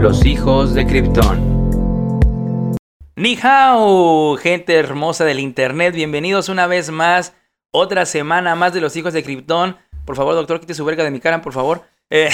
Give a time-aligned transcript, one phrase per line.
[0.00, 2.76] Los hijos de Krypton.
[3.16, 7.34] Ni hao, gente hermosa del internet, bienvenidos una vez más,
[7.72, 9.76] otra semana más de los hijos de Krypton.
[10.04, 11.82] Por favor, doctor, quite su verga de mi cara, por favor.
[12.10, 12.30] Eh,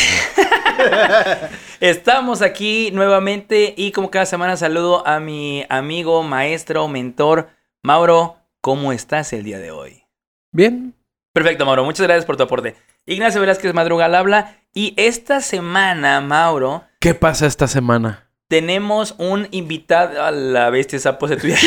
[1.80, 7.48] Estamos aquí nuevamente y como cada semana saludo a mi amigo, maestro, mentor,
[7.82, 8.36] Mauro.
[8.60, 10.04] ¿Cómo estás el día de hoy?
[10.52, 10.94] Bien.
[11.32, 11.84] Perfecto, Mauro.
[11.84, 12.76] Muchas gracias por tu aporte.
[13.06, 14.58] Ignacio Velázquez Madruga al habla.
[14.74, 16.84] Y esta semana, Mauro.
[17.04, 18.30] ¿Qué pasa esta semana?
[18.48, 20.22] Tenemos un invitado.
[20.22, 21.58] A la bestia sapo se tuya.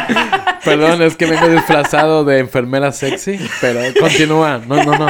[0.64, 4.58] Perdón, es que vengo disfrazado de enfermera sexy, pero continúa.
[4.58, 5.06] No, no, no.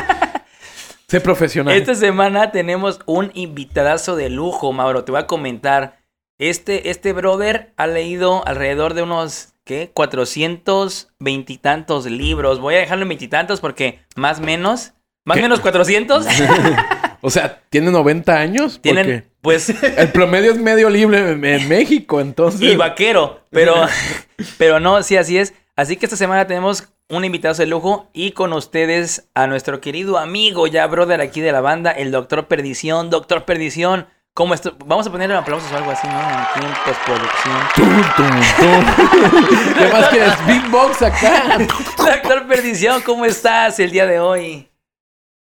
[1.08, 1.74] Sé profesional.
[1.74, 5.04] Esta semana tenemos un invitadazo de lujo, Mauro.
[5.04, 5.98] Te voy a comentar.
[6.38, 9.92] Este, este brother ha leído alrededor de unos, ¿qué?
[9.94, 12.60] 420 y tantos libros.
[12.60, 14.92] Voy a dejarlo en veintitantos porque más o menos.
[15.24, 16.26] Más o menos 400.
[17.20, 18.80] o sea, ¿tiene 90 años?
[18.80, 19.70] Tienen, pues...
[19.82, 22.60] El promedio es medio libre en, México, entonces...
[22.60, 23.74] Y vaquero, pero...
[24.58, 25.54] pero no, sí, así es.
[25.76, 30.18] Así que esta semana tenemos un invitado de lujo y con ustedes a nuestro querido
[30.18, 33.10] amigo, ya brother aquí de la banda, el Doctor Perdición.
[33.10, 34.76] Doctor Perdición, ¿cómo esto?
[34.86, 36.18] Vamos a ponerle aplausos o algo así, ¿no?
[36.18, 37.56] Aquí en postproducción.
[37.74, 39.74] ¡Tum, tum, tum!
[39.78, 40.46] ¿Qué más quieres?
[40.46, 41.58] Big Box acá.
[41.98, 44.69] Doctor Perdición, ¿cómo estás el día de hoy?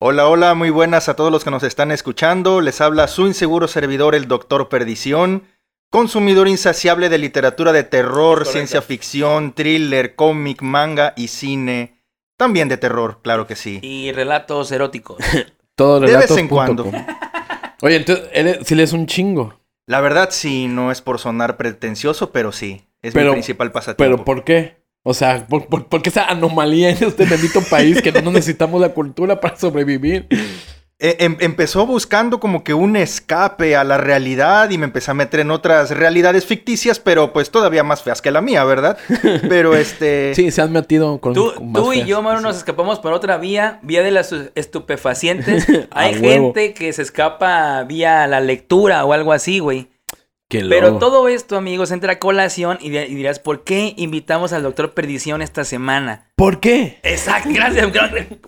[0.05, 2.61] Hola, hola, muy buenas a todos los que nos están escuchando.
[2.61, 5.45] Les habla su inseguro servidor, el Doctor Perdición.
[5.91, 12.03] Consumidor insaciable de literatura de terror, ciencia ficción, thriller, cómic, manga y cine.
[12.37, 13.79] También de terror, claro que sí.
[13.81, 15.19] Y relatos eróticos.
[15.77, 16.91] Todo De vez en cuando.
[17.83, 19.61] Oye, entonces, él sí le es un chingo.
[19.87, 22.89] La verdad sí, no es por sonar pretencioso, pero sí.
[23.03, 24.17] Es mi principal pasatiempo.
[24.17, 24.82] ¿Pero por qué?
[25.05, 28.81] O sea, ¿por, por, por qué esa anomalía en este bendito país que no necesitamos
[28.81, 30.29] la cultura para sobrevivir?
[31.05, 35.15] Eh, em, empezó buscando como que un escape a la realidad y me empecé a
[35.15, 38.97] meter en otras realidades ficticias, pero pues todavía más feas que la mía, ¿verdad?
[39.49, 40.33] Pero este...
[40.37, 41.35] sí, se han metido con...
[41.35, 42.09] Tú, con más tú y feas.
[42.09, 45.67] yo, Mauro, nos escapamos por otra vía, vía de las estupefacientes.
[45.91, 49.89] Hay gente que se escapa vía la lectura o algo así, güey.
[50.69, 54.93] Pero todo esto, amigos, entra a colación y, y dirás, ¿por qué invitamos al doctor
[54.93, 56.27] Perdición esta semana?
[56.37, 56.99] ¿Por qué?
[57.03, 57.89] Exacto, gracias.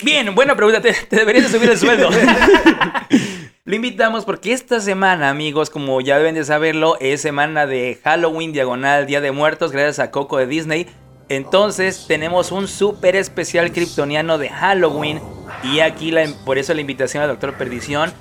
[0.02, 0.80] Bien, buena pregunta.
[0.80, 2.10] Te, te deberías de subir el sueldo.
[3.66, 8.52] Lo invitamos porque esta semana, amigos, como ya deben de saberlo, es semana de Halloween
[8.52, 10.86] diagonal Día de Muertos, gracias a Coco de Disney.
[11.28, 15.20] Entonces tenemos un súper especial kryptoniano de Halloween
[15.62, 18.12] y aquí la, por eso la invitación al Doctor Perdición.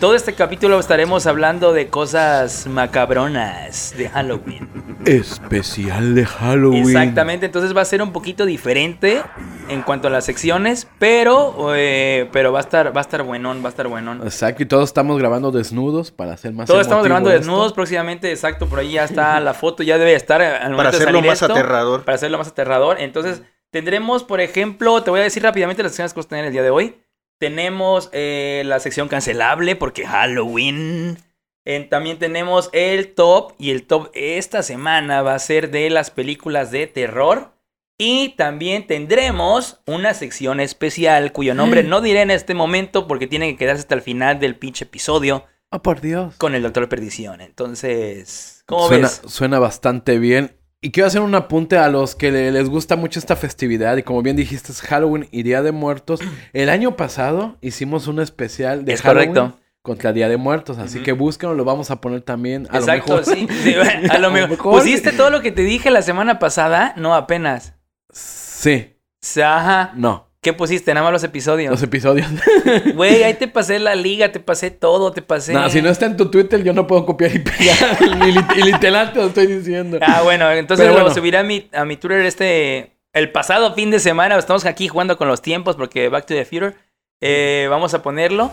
[0.00, 4.68] Todo este capítulo estaremos hablando de cosas macabronas de Halloween.
[5.04, 6.86] Especial de Halloween.
[6.86, 9.22] Exactamente, entonces va a ser un poquito diferente
[9.68, 13.62] en cuanto a las secciones, pero eh, pero va a estar va a estar buenón,
[13.62, 14.22] va a estar buenón.
[14.22, 17.40] Exacto, y todos estamos grabando desnudos para hacer más Todos estamos grabando esto.
[17.40, 20.90] desnudos próximamente, exacto, por ahí ya está la foto, ya debe estar al momento Para
[20.90, 22.04] de hacerlo salir más esto, aterrador.
[22.04, 26.12] Para hacerlo más aterrador, entonces tendremos, por ejemplo, te voy a decir rápidamente las secciones
[26.12, 26.96] que vamos a tener el día de hoy.
[27.38, 31.18] Tenemos eh, la sección cancelable porque Halloween.
[31.64, 36.10] En- también tenemos el top y el top esta semana va a ser de las
[36.10, 37.52] películas de terror.
[37.98, 43.50] Y también tendremos una sección especial cuyo nombre no diré en este momento porque tiene
[43.50, 46.36] que quedarse hasta el final del pinche episodio Oh, por Dios.
[46.36, 47.40] con el Doctor Perdición.
[47.40, 49.22] Entonces, ¿cómo Suena, ves?
[49.26, 50.56] suena bastante bien.
[50.82, 53.96] Y quiero hacer un apunte a los que le- les gusta mucho esta festividad.
[53.96, 56.20] Y como bien dijiste, es Halloween y Día de Muertos.
[56.52, 59.58] El año pasado hicimos un especial de Es Halloween correcto.
[59.82, 60.78] contra Día de Muertos.
[60.78, 62.68] Así que búsquenlo, lo vamos a poner también.
[62.70, 63.34] A Exacto, lo mejor.
[63.34, 63.48] sí.
[63.64, 63.74] sí,
[64.10, 64.58] A lo mejor.
[64.58, 67.74] Pusiste todo lo que te dije la semana pasada, no apenas.
[68.12, 68.96] Sí,
[69.42, 69.92] Ajá.
[69.96, 70.25] no.
[70.46, 70.94] ¿Qué pusiste?
[70.94, 71.72] Nada más los episodios.
[71.72, 72.28] Los episodios.
[72.94, 75.52] Güey, ahí te pasé la liga, te pasé todo, te pasé.
[75.52, 77.76] No, si no está en tu Twitter, yo no puedo copiar y pegar.
[78.00, 79.98] y, lit- y literal te lo estoy diciendo.
[80.00, 81.14] Ah, bueno, entonces Pero lo bueno.
[81.16, 82.92] subiré a mi, a mi Twitter este.
[83.12, 84.38] El pasado fin de semana.
[84.38, 86.74] Estamos aquí jugando con los tiempos porque Back to the Future.
[87.20, 88.52] Eh, vamos a ponerlo.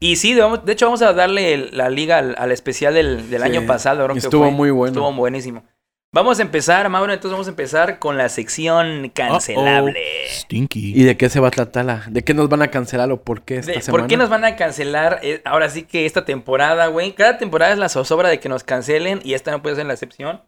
[0.00, 3.46] Y sí, de hecho, vamos a darle la liga al, al especial del, del Sí.
[3.48, 4.02] año pasado.
[4.04, 4.50] creo que Estuvo fue.
[4.50, 4.92] muy bueno.
[4.92, 5.62] Estuvo buenísimo.
[6.14, 7.12] Vamos a empezar, Mauro.
[7.12, 10.00] Entonces vamos a empezar con la sección cancelable.
[10.30, 10.92] Stinky.
[10.94, 12.04] ¿Y de qué se va a tratar la?
[12.08, 14.02] ¿De qué nos van a cancelar o por qué esta De- semana?
[14.02, 17.16] ¿Por qué nos van a cancelar eh, ahora sí que esta temporada, güey?
[17.16, 19.94] Cada temporada es la zozobra de que nos cancelen y esta no puede ser la
[19.94, 20.40] excepción.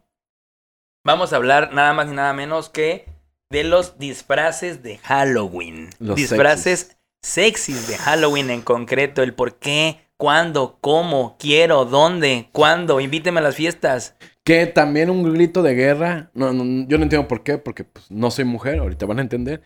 [1.05, 3.07] Vamos a hablar nada más ni nada menos que
[3.51, 5.91] de los disfraces de Halloween.
[5.99, 9.21] Los disfraces sexys de Halloween en concreto.
[9.21, 13.01] El por qué, cuándo, cómo, quiero, dónde, cuándo.
[13.01, 14.15] Invíteme a las fiestas.
[14.47, 16.31] Que también un grito de guerra.
[16.33, 19.23] No, no, yo no entiendo por qué, porque pues, no soy mujer, ahorita van a
[19.23, 19.61] entender.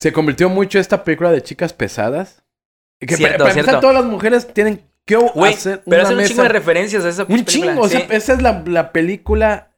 [0.00, 2.42] Se convirtió mucho esta película de chicas pesadas.
[3.00, 6.12] Que Cierto, para, para empezar, todas las mujeres tienen ¿Qué Güey, hacer pero una hacen
[6.16, 7.52] un mesa- chingo de referencias a esa Un película.
[7.52, 8.06] chingo, o sea, Sí.
[8.10, 9.70] esa es la, la película,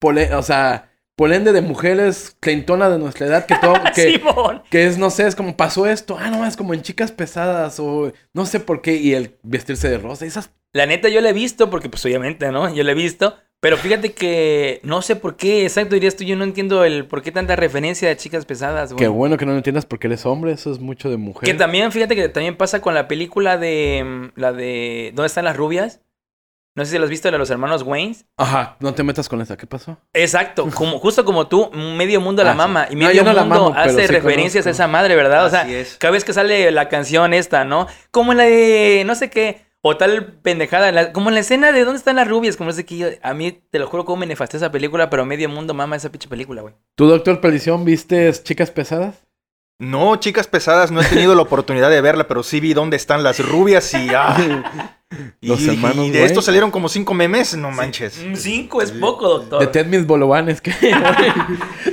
[0.00, 4.22] pole- o sea, polende de mujeres treintona de nuestra edad que todo, que,
[4.70, 7.80] que es, no sé, es como pasó esto, ah, no, es como en chicas pesadas
[7.80, 11.30] o no sé por qué, y el vestirse de rosa, esas, La neta, yo la
[11.30, 12.72] he visto, porque pues obviamente, ¿no?
[12.72, 13.36] Yo la he visto.
[13.60, 17.22] Pero fíjate que no sé por qué, exacto, dirías tú, yo no entiendo el por
[17.22, 19.00] qué tanta referencia a chicas pesadas, güey.
[19.02, 21.44] qué bueno que no lo entiendas porque eres hombre, eso es mucho de mujer.
[21.48, 24.04] Que también, fíjate que también pasa con la película de.
[24.34, 25.10] mm, La de.
[25.14, 26.00] ¿Dónde están las rubias?
[26.76, 28.26] No sé si la has visto, la de los hermanos Waynes.
[28.36, 29.98] Ajá, no te metas con esa, ¿qué pasó?
[30.12, 32.58] Exacto, como, justo como tú, medio mundo la Ah, sí.
[32.58, 32.86] mama.
[32.90, 34.68] Y No, medio no la mundo mamo, hace sí referencias conozco.
[34.68, 35.44] a esa madre, ¿verdad?
[35.46, 35.96] O sea, es.
[35.98, 37.88] cada vez que sale la canción esta, ¿no?
[38.12, 41.84] Como la de no sé qué, o tal pendejada, la- como en la escena de
[41.84, 42.56] ¿Dónde están las rubias?
[42.56, 45.08] Como no sé qué, yo- a mí te lo juro cómo me nefasté esa película,
[45.10, 46.74] pero medio mundo mama esa pinche película, güey.
[46.96, 49.24] ¿Tú, doctor Perdición, viste chicas pesadas?
[49.80, 53.22] No, chicas pesadas, no he tenido la oportunidad de verla, pero sí vi dónde están
[53.22, 54.08] las rubias y...
[54.12, 54.36] ah,
[55.40, 58.18] y, Los hermanos y de esto salieron como cinco memes, no manches.
[58.18, 59.60] Mm, Cinco es poco, doctor.
[59.60, 60.72] De Ted Mis Bolovanes, que...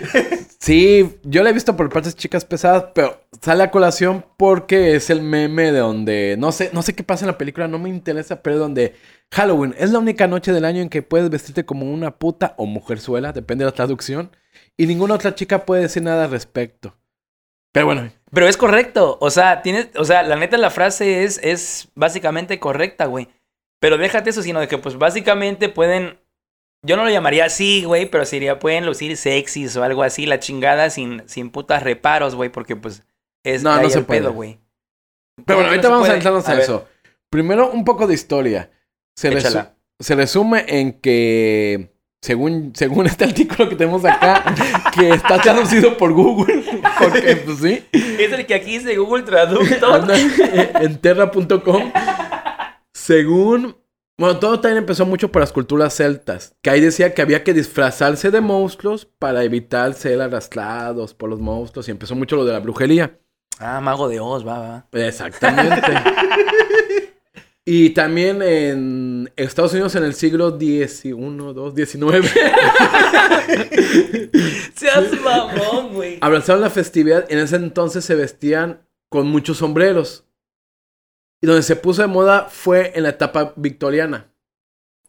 [0.66, 5.10] sí, yo la he visto por partes chicas pesadas, pero sale a colación porque es
[5.10, 6.36] el meme de donde...
[6.40, 8.96] No sé, no sé qué pasa en la película, no me interesa, pero donde
[9.32, 12.66] Halloween es la única noche del año en que puedes vestirte como una puta o
[12.66, 14.32] mujerzuela, depende de la traducción,
[14.78, 16.96] y ninguna otra chica puede decir nada al respecto.
[17.72, 19.18] Pero bueno, Pero es correcto.
[19.20, 23.28] O sea, tienes, o sea, la neta la frase es, es básicamente correcta, güey.
[23.80, 26.18] Pero déjate eso, sino de que pues básicamente pueden.
[26.86, 30.40] Yo no lo llamaría así, güey, pero sería, pueden lucir sexys o algo así, la
[30.40, 33.04] chingada, sin, sin putas reparos, güey, porque pues
[33.44, 34.22] es No, no se el puede.
[34.22, 34.60] pedo, güey.
[35.46, 36.18] Pero bueno, ¿Cómo que ahorita no vamos a puede?
[36.18, 36.88] entrarnos a, ver, eso.
[37.30, 38.70] Primero, un poco de historia.
[39.18, 41.92] Se, resu- se resume en que,
[42.22, 44.44] según, según este artículo que tenemos acá,
[44.98, 46.64] que está traducido por Google,
[47.00, 50.06] porque, pues sí, Es el que aquí dice Google Traductor.
[50.82, 51.92] en terra.com.
[52.94, 53.76] Según...
[54.18, 57.54] Bueno, todo también empezó mucho por las culturas celtas, que ahí decía que había que
[57.54, 62.54] disfrazarse de monstruos para evitar ser arrastrados por los monstruos, y empezó mucho lo de
[62.54, 63.20] la brujería.
[63.60, 64.88] ah, Mago de Oz, va, va.
[65.06, 65.92] Exactamente.
[67.66, 72.32] y también en Estados Unidos en el siglo XI, II, XIX,
[74.76, 76.18] Seas mamón, güey.
[76.22, 77.26] abrazaron la festividad.
[77.30, 80.25] En ese entonces se vestían con muchos sombreros.
[81.46, 84.34] Y donde se puso de moda fue en la etapa victoriana.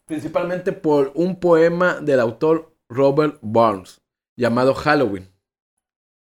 [0.04, 4.02] Principalmente por un poema del autor Robert Burns,
[4.36, 5.32] llamado Halloween.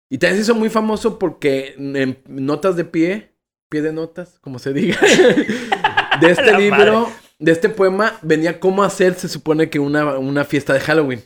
[0.09, 3.37] Y también se hizo muy famoso porque en notas de pie,
[3.69, 4.99] pie de notas, como se diga,
[6.19, 7.07] de este libro,
[7.39, 11.23] de este poema, venía cómo hacer, se supone que una, una fiesta de Halloween.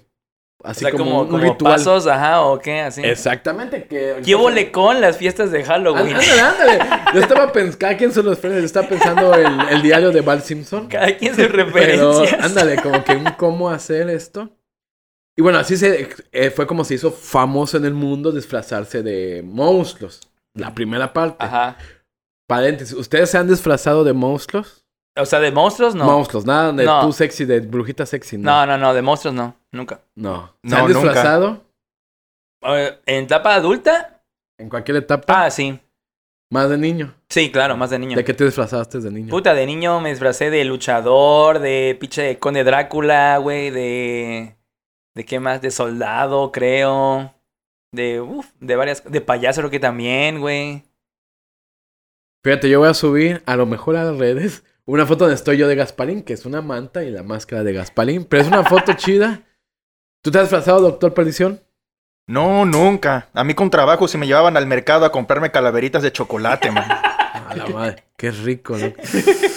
[0.66, 1.74] O Así sea, como, como, un como ritual.
[1.76, 3.02] pasos, ajá, o qué, así.
[3.04, 3.84] Exactamente.
[3.86, 6.16] Que, ¿Qué huele con las fiestas de Halloween?
[6.16, 6.80] Ándale, ándale.
[7.14, 10.22] Yo estaba pensando, cada quien son los frenes, yo estaba pensando el, el diario de
[10.22, 10.88] Bart Simpson.
[10.88, 12.44] Cada quien Pero, referencias.
[12.44, 14.50] ándale, como que un cómo hacer esto.
[15.38, 19.44] Y bueno, así se, eh, fue como se hizo famoso en el mundo disfrazarse de
[19.46, 20.20] monstruos.
[20.56, 21.38] La primera parte.
[21.46, 21.78] Ajá.
[22.48, 24.84] Paréntesis, ¿ustedes se han disfrazado de monstruos?
[25.18, 26.06] O sea, de monstruos no.
[26.06, 27.02] Monstruos, nada de No.
[27.06, 28.50] tú sexy, de brujita sexy, no.
[28.52, 29.56] No, no, no, de monstruos no.
[29.76, 30.02] Nunca.
[30.16, 30.54] No.
[30.64, 31.00] ¿Se No, han nunca.
[31.00, 31.66] disfrazado?
[33.06, 34.24] ¿En etapa adulta?
[34.58, 35.46] En cualquier etapa.
[35.46, 35.80] Ah, sí.
[36.50, 37.14] Más de niño.
[37.30, 38.16] Sí, claro, más de niño.
[38.16, 39.30] ¿De qué te disfrazaste de niño?
[39.30, 44.56] Puta, de niño me disfracé de luchador, de pinche conde Drácula, güey, de...
[45.14, 45.62] ¿De qué más?
[45.62, 47.34] De soldado, creo.
[47.92, 49.04] De, uf, de varias...
[49.04, 50.84] De payaso creo que también, güey.
[52.44, 55.58] Fíjate, yo voy a subir a lo mejor a las redes una foto donde estoy
[55.58, 58.24] yo de Gasparín, que es una manta y la máscara de Gasparín.
[58.26, 59.42] Pero es una foto chida.
[60.26, 61.62] ¿Tú te has disfrazado, doctor Perdición?
[62.26, 63.28] No, nunca.
[63.36, 66.90] A mí con trabajo se me llevaban al mercado a comprarme calaveritas de chocolate, man.
[67.48, 68.88] A la madre, qué rico, ¿no?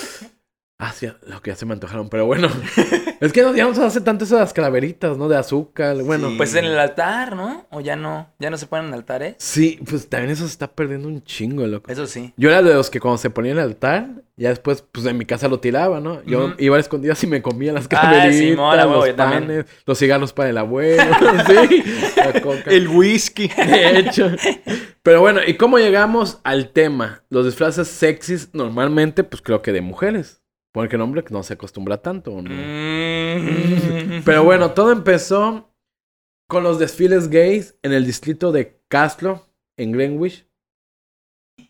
[0.81, 2.49] Ah, sí, lo que ya se me antojaron, pero bueno.
[3.21, 5.29] es que no, ya no se hace tanto eso de las calaveritas, ¿no?
[5.29, 6.29] De azúcar, bueno.
[6.31, 6.35] Sí.
[6.37, 7.67] Pues en el altar, ¿no?
[7.71, 8.33] O ya no.
[8.39, 9.35] Ya no se ponen en altares.
[9.39, 11.91] Sí, pues también eso se está perdiendo un chingo, loco.
[11.91, 12.33] Eso sí.
[12.37, 15.19] Yo era de los que cuando se ponía en el altar, ya después, pues en
[15.19, 16.23] mi casa lo tiraba, ¿no?
[16.25, 19.43] Yo iba a escondidas y me comía las Ah, calaveritas, Simón, a huevo, los también.
[19.49, 21.03] panes, los cigarros para el abuelo,
[21.49, 21.83] sí,
[22.17, 22.71] la coca.
[22.71, 23.49] El whisky.
[23.57, 24.31] De hecho.
[25.03, 27.25] Pero bueno, ¿y cómo llegamos al tema?
[27.31, 30.41] Los disfraces sexys normalmente, pues creo que de mujeres.
[30.79, 32.51] Porque el hombre no se acostumbra tanto, ¿o ¿no?
[32.51, 34.23] Mm.
[34.25, 35.75] Pero bueno, todo empezó
[36.47, 40.47] con los desfiles gays en el distrito de Castro, en Greenwich.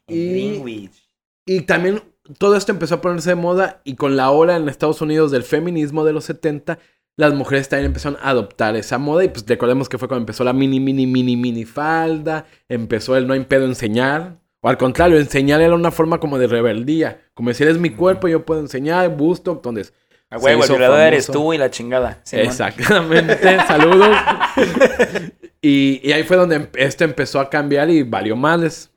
[0.07, 1.11] Y, Greenwich.
[1.47, 2.03] y también
[2.37, 5.43] todo esto empezó a ponerse de moda y con la ola en Estados Unidos del
[5.43, 6.79] feminismo de los 70,
[7.17, 10.45] las mujeres también empezaron a adoptar esa moda y pues recordemos que fue cuando empezó
[10.45, 14.39] la mini, mini, mini, mini falda, empezó el no hay pedo enseñar.
[14.61, 17.21] O al contrario, enseñar era una forma como de rebeldía.
[17.35, 19.87] Como decir, es mi cuerpo, yo puedo enseñar, busto, donde...
[20.31, 22.21] A huevo, el violador eres tú y la chingada.
[22.25, 22.47] Simón.
[22.47, 24.15] Exactamente, saludos.
[25.63, 28.91] y, y ahí fue donde em- esto empezó a cambiar y valió males.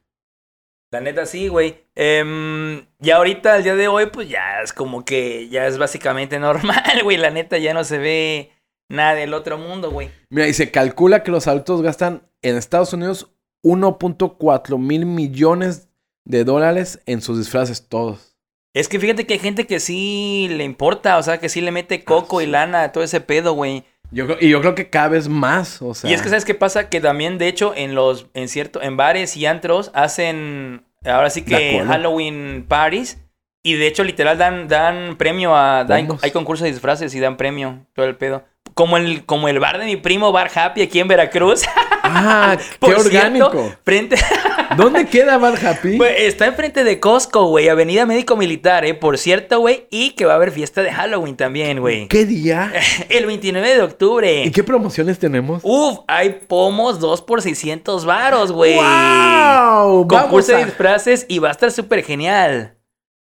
[0.91, 1.85] La neta sí, güey.
[1.95, 6.37] Em, ya ahorita, el día de hoy, pues ya es como que ya es básicamente
[6.39, 7.15] normal, güey.
[7.17, 8.51] La neta ya no se ve
[8.89, 10.09] nada del otro mundo, güey.
[10.29, 13.31] Mira, y se calcula que los adultos gastan en Estados Unidos
[13.63, 15.89] 1.4 mil millones
[16.25, 18.35] de dólares en sus disfraces todos.
[18.73, 21.71] Es que fíjate que hay gente que sí le importa, o sea, que sí le
[21.71, 23.83] mete coco y lana a todo ese pedo, güey.
[24.11, 26.09] Yo, y yo creo que cada vez más, o sea...
[26.09, 28.97] Y es que sabes qué pasa que también de hecho en los en cierto en
[28.97, 31.81] bares y antros hacen ahora sí que.
[31.85, 33.17] Halloween parties
[33.63, 37.37] y de hecho literal dan dan premio a dan- hay concursos de disfraces y dan
[37.37, 38.43] premio todo el pedo.
[38.73, 41.63] Como el como el bar de mi primo Bar Happy aquí en Veracruz.
[42.03, 43.75] ¡Ah, qué cierto, orgánico!
[43.83, 44.15] frente
[44.77, 45.99] ¿Dónde queda Bar Happy?
[46.17, 50.33] Está enfrente de Costco, güey, Avenida Médico Militar, eh, por cierto, güey, y que va
[50.33, 52.07] a haber fiesta de Halloween también, güey.
[52.07, 52.71] ¿Qué día?
[53.09, 54.43] El 29 de octubre.
[54.45, 55.61] ¿Y qué promociones tenemos?
[55.63, 58.75] Uf, hay pomos 2 por 600 varos, güey.
[58.75, 60.07] ¡Wow!
[60.07, 62.77] Concurso de disfraces y va a estar súper genial.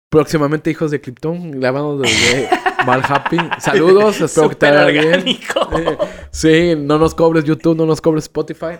[0.08, 2.48] Próximamente Hijos de Krypton, grabando desde
[2.84, 3.36] Bar Happy.
[3.58, 5.24] Saludos, espero que te vaya bien.
[6.30, 8.78] sí, no nos cobres YouTube, no nos cobres Spotify.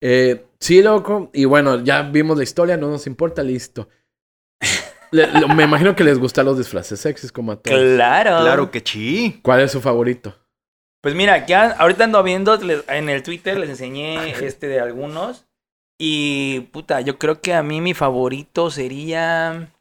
[0.00, 1.30] Eh, sí, loco.
[1.32, 3.88] Y bueno, ya vimos la historia, no nos importa, listo.
[5.10, 7.78] Le- lo- me imagino que les gustan los disfraces sexys como a todos.
[7.78, 8.40] Claro.
[8.42, 9.40] Claro que sí.
[9.42, 10.36] ¿Cuál es su favorito?
[11.02, 15.46] Pues mira, ya ahorita ando viendo les- en el Twitter, les enseñé este de algunos.
[16.00, 19.72] Y puta, yo creo que a mí mi favorito sería.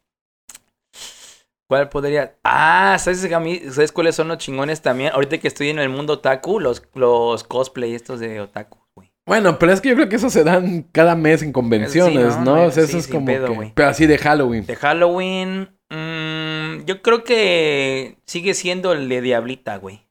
[1.70, 2.38] ¿Cuál podría?
[2.44, 5.12] Ah, ¿sabes, a mí, ¿sabes cuáles son los chingones también?
[5.14, 9.12] Ahorita que estoy en el mundo otaku, los, los cosplay estos de otaku, güey.
[9.26, 12.40] Bueno, pero es que yo creo que eso se dan cada mes en convenciones, Sí,
[12.40, 12.56] ¿no?
[12.56, 13.74] no, O sea, sí, eso es como pedo, que-.
[13.76, 14.66] Pero así de Halloween.
[14.66, 20.08] De Halloween, mm, yo creo que sigue siendo el de Diablita, güey.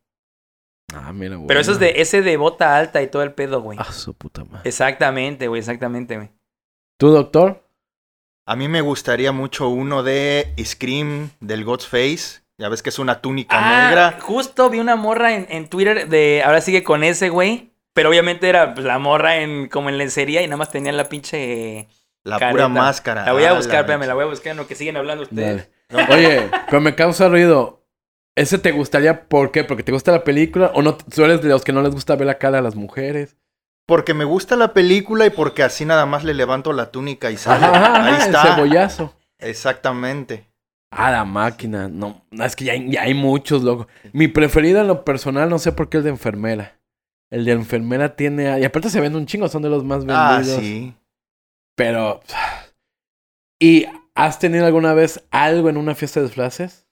[0.95, 1.49] Ah, mira, güey.
[1.49, 3.79] Pero eso es de ese de bota alta y todo el pedo, güey.
[3.81, 4.69] Ah, su puta madre.
[4.69, 6.31] Exactamente, güey, exactamente, güey.
[6.99, 7.66] ¿Tú, doctor?
[8.47, 12.43] A mí me gustaría mucho uno de Scream del Ghostface.
[12.59, 14.19] Ya ves que es una túnica Ah, negra.
[14.21, 17.73] justo vi una morra en, en Twitter de ahora sigue con ese, güey.
[17.93, 21.09] Pero obviamente era pues, la morra en como en lencería y nada más tenía la
[21.09, 21.89] pinche.
[22.23, 22.53] La careta.
[22.53, 23.25] pura máscara.
[23.27, 24.97] La voy a Ah, buscar, la espérame, la voy a buscar en lo que siguen
[24.97, 25.69] hablando ustedes.
[26.11, 27.83] Oye, pero me causa ruido.
[28.35, 29.65] ¿Ese te gustaría por qué?
[29.65, 30.71] ¿Porque te gusta la película?
[30.75, 32.75] ¿O no tú eres de los que no les gusta ver la cara a las
[32.75, 33.37] mujeres?
[33.87, 37.37] Porque me gusta la película y porque así nada más le levanto la túnica y
[37.37, 37.65] sale.
[37.67, 38.43] Ajá, Ahí el está.
[38.55, 39.15] cebollazo.
[39.39, 40.47] Exactamente.
[40.91, 41.89] Ah, la máquina.
[41.89, 43.87] No, es que ya hay, ya hay muchos, loco.
[44.13, 46.81] Mi preferido en lo personal, no sé por qué el de enfermera.
[47.31, 48.59] El de enfermera tiene...
[48.61, 50.61] Y aparte se vende un chingo, son de los más Ah, vendidos.
[50.61, 50.95] sí.
[51.77, 52.21] Pero...
[53.61, 56.87] ¿Y has tenido alguna vez algo en una fiesta de disfraces?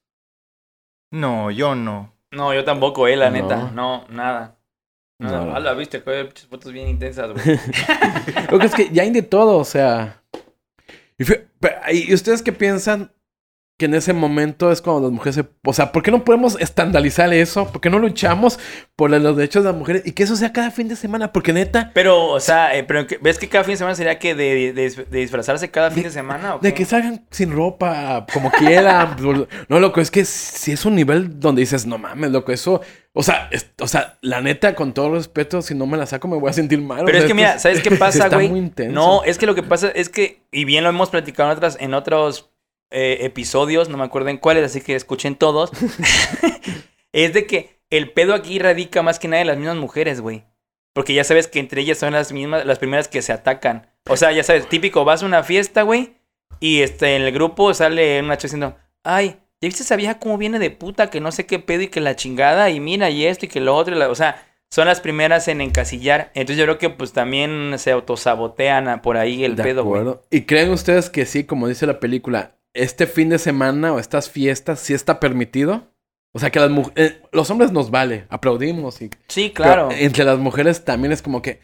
[1.11, 2.13] No, yo no.
[2.31, 3.37] No, yo tampoco, eh, la No.
[3.43, 3.71] neta.
[3.73, 4.57] No, nada.
[5.19, 5.55] No, no.
[5.55, 7.59] Ala, viste, que hay pinches fotos bien intensas, güey.
[8.51, 10.23] Lo que es que ya hay de todo, o sea...
[11.93, 13.14] ¿y ustedes qué piensan
[13.77, 15.45] que en ese momento es cuando las mujeres se...
[15.67, 17.67] O sea, ¿por qué no podemos estandarizar eso?
[17.73, 18.61] ¿Por qué no luchamos
[18.95, 20.03] por los derechos de las mujeres?
[20.07, 21.91] Y que eso sea cada fin de semana, porque neta...
[21.93, 24.91] Pero, o sea, eh, pero ¿ves que cada fin de semana sería que de, de-
[25.11, 26.55] de disfrazarse cada fin de, semana?
[26.55, 29.17] ¿o De que salgan sin ropa, como quieran.
[29.69, 32.81] no, loco, es que si es un nivel donde dices, no mames, loco, eso.
[33.13, 36.29] O sea, es- o sea, la neta, con todo respeto, si no me la saco,
[36.29, 37.03] me voy a sentir mal.
[37.03, 38.49] o Pero sea, es que mira, ¿sabes qué pasa, güey?
[38.51, 38.95] muy intenso.
[38.95, 41.77] No, es que lo que pasa es que, y bien lo hemos platicado en, otras,
[41.81, 42.53] en otros
[42.91, 45.71] eh, episodios, no me acuerdo en cuáles, así que escuchen todos.
[47.13, 50.45] es de que el pedo aquí radica más que nada en las mismas mujeres, güey.
[50.93, 53.89] Porque ya sabes que entre ellas son las mismas, las primeras que se atacan.
[54.09, 56.15] O sea, ya sabes, típico, vas a una fiesta, güey,
[56.61, 60.39] y este, en el grupo sale una chica diciendo, ay, ¿ya viste esa vieja cómo
[60.39, 61.11] viene de puta?
[61.11, 63.61] Que no sé qué pedo y que la chingada, y mira, y esto y que
[63.61, 66.31] lo otro, y la- o sea, son las primeras en encasillar.
[66.35, 70.05] Entonces yo creo que pues también se autosabotean a- por ahí el De pedo, güey.
[70.31, 74.29] ¿Y creen ustedes que sí, como dice la película, este fin de semana o estas
[74.31, 75.91] fiestas sí está permitido?
[76.33, 79.11] O sea, que las mu- eh, los hombres nos vale, aplaudimos y...
[79.29, 79.89] Sí, claro.
[79.93, 81.61] Entre las mujeres también es como que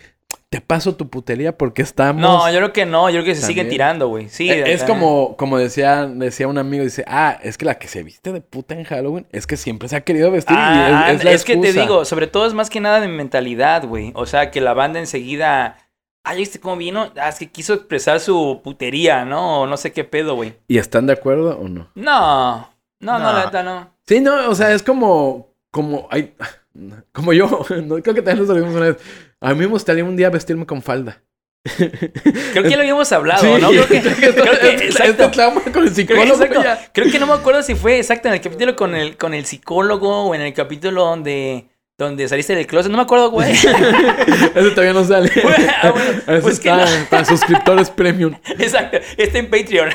[0.49, 2.23] te paso tu putería porque estamos...
[2.23, 3.69] No, yo creo que no, yo creo que se También.
[3.69, 4.29] tirando, güey.
[4.29, 7.89] Sí, Eh, es como, como decía, decía un amigo, dice, ah, es que la que
[7.89, 11.11] se viste de puta en Halloween es que siempre se ha querido vestir Ah, y
[11.11, 13.85] es, es la es que te digo, sobre todo es más que nada de mentalidad,
[13.87, 14.13] güey.
[14.15, 15.79] O sea, que la banda enseguida.
[16.23, 17.13] Ay, ¿viste cómo vino?
[17.17, 19.63] Ah, es que quiso expresar su putería, ¿no?
[19.63, 20.55] O no sé qué pedo, güey.
[20.69, 21.91] ¿Y están de acuerdo o no?
[21.95, 23.33] No, no, no, No.
[23.33, 23.95] la neta no.
[24.07, 26.35] Sí, no, o sea, es como, como, ay,
[27.13, 27.47] como yo,
[27.85, 28.97] no, creo que también lo salimos una vez.
[29.41, 31.23] A mí me gustaría un día vestirme con falda.
[31.77, 33.69] Creo que ya lo habíamos hablado, Sí, ¿no?
[33.69, 34.17] Creo que, creo
[34.61, 35.25] que- este- exacto.
[35.25, 36.45] este con el Creo que, psicólogo.
[36.93, 39.45] Creo que no me acuerdo si fue exacto en el capítulo con el, con el
[39.45, 41.69] psicólogo o en el capítulo donde,
[42.05, 42.91] donde saliste del closet.
[42.91, 43.53] No me acuerdo, güey.
[44.55, 45.31] Ese todavía no sale.
[45.83, 47.07] Ah, bueno, Ese pues está no.
[47.09, 48.35] para suscriptores premium.
[48.59, 48.99] Exacto.
[49.17, 49.89] Está en Patreon.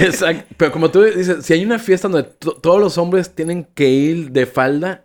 [0.00, 0.44] Exacto.
[0.56, 3.88] Pero como tú dices, si hay una fiesta donde to- todos los hombres tienen que
[3.88, 5.04] ir de falda,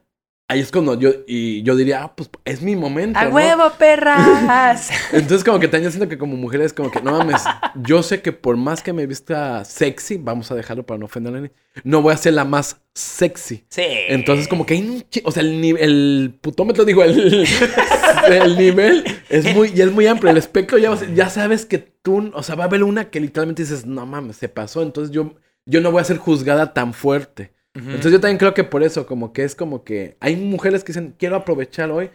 [0.54, 3.20] ahí es cuando yo, y yo diría, ah, pues es mi momento.
[3.20, 3.32] ¡A ¿no?
[3.32, 4.90] huevo, perras!
[5.12, 7.42] Entonces como que también siento que como mujeres como que no mames,
[7.76, 11.34] yo sé que por más que me vista sexy, vamos a dejarlo para no ofender
[11.34, 11.52] a nadie,
[11.84, 13.66] no voy a ser la más sexy.
[13.70, 13.84] Sí.
[14.08, 17.48] Entonces como que hay un o sea, el, el putómetro, digo, el,
[18.30, 22.32] el nivel es muy, y es muy amplio, el espectro ya, ya sabes que tú,
[22.34, 25.34] o sea, va a haber una que literalmente dices, no mames, se pasó, entonces yo,
[25.66, 27.52] yo no voy a ser juzgada tan fuerte.
[27.76, 30.94] Entonces yo también creo que por eso, como que es como que hay mujeres que
[30.94, 32.12] dicen, quiero aprovechar hoy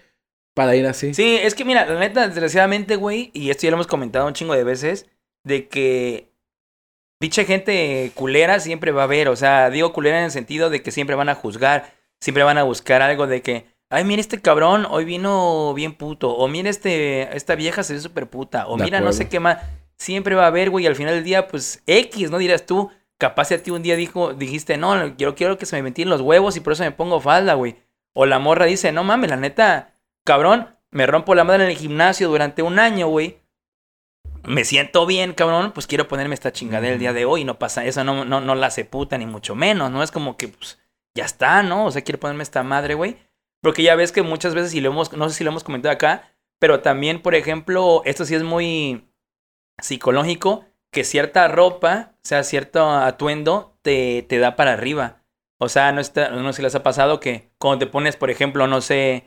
[0.55, 1.15] para ir así.
[1.15, 4.35] Sí, es que mira, la neta, desgraciadamente, güey, y esto ya lo hemos comentado un
[4.35, 5.07] chingo de veces,
[5.45, 6.33] de que
[7.21, 10.83] dicha gente culera siempre va a haber, o sea, digo culera en el sentido de
[10.83, 14.41] que siempre van a juzgar, siempre van a buscar algo de que, ay, mira este
[14.41, 18.77] cabrón, hoy vino bien puto, o mira este, esta vieja se ve súper puta, o
[18.77, 19.59] De mira no sé qué más,
[19.97, 22.39] siempre va a haber, güey, al final del día, pues, X, ¿no?
[22.39, 25.83] Dirás tú, capaz a ti un día dijo, dijiste, no, yo quiero que se me
[25.83, 27.77] metían los huevos y por eso me pongo falda, güey.
[28.15, 29.95] O la morra dice, no mames, la neta,
[30.25, 33.41] cabrón, me rompo la madre en el gimnasio durante un año, güey.
[34.45, 37.45] Me siento bien, cabrón, pues quiero ponerme esta chingadera el día de hoy.
[37.45, 40.03] No pasa, eso no, no, no la hace puta, ni mucho menos, ¿no?
[40.03, 40.79] Es como que, pues,
[41.15, 41.87] ya está, ¿no?
[41.87, 43.19] O sea, quiero ponerme esta madre, güey.
[43.61, 45.93] Porque ya ves que muchas veces, y lo hemos, no sé si lo hemos comentado
[45.93, 49.11] acá, pero también, por ejemplo, esto sí es muy
[49.81, 55.23] psicológico, que cierta ropa, o sea, cierto atuendo, te, te da para arriba.
[55.59, 58.31] O sea, no, está, no sé si les ha pasado que cuando te pones, por
[58.31, 59.25] ejemplo, no sé,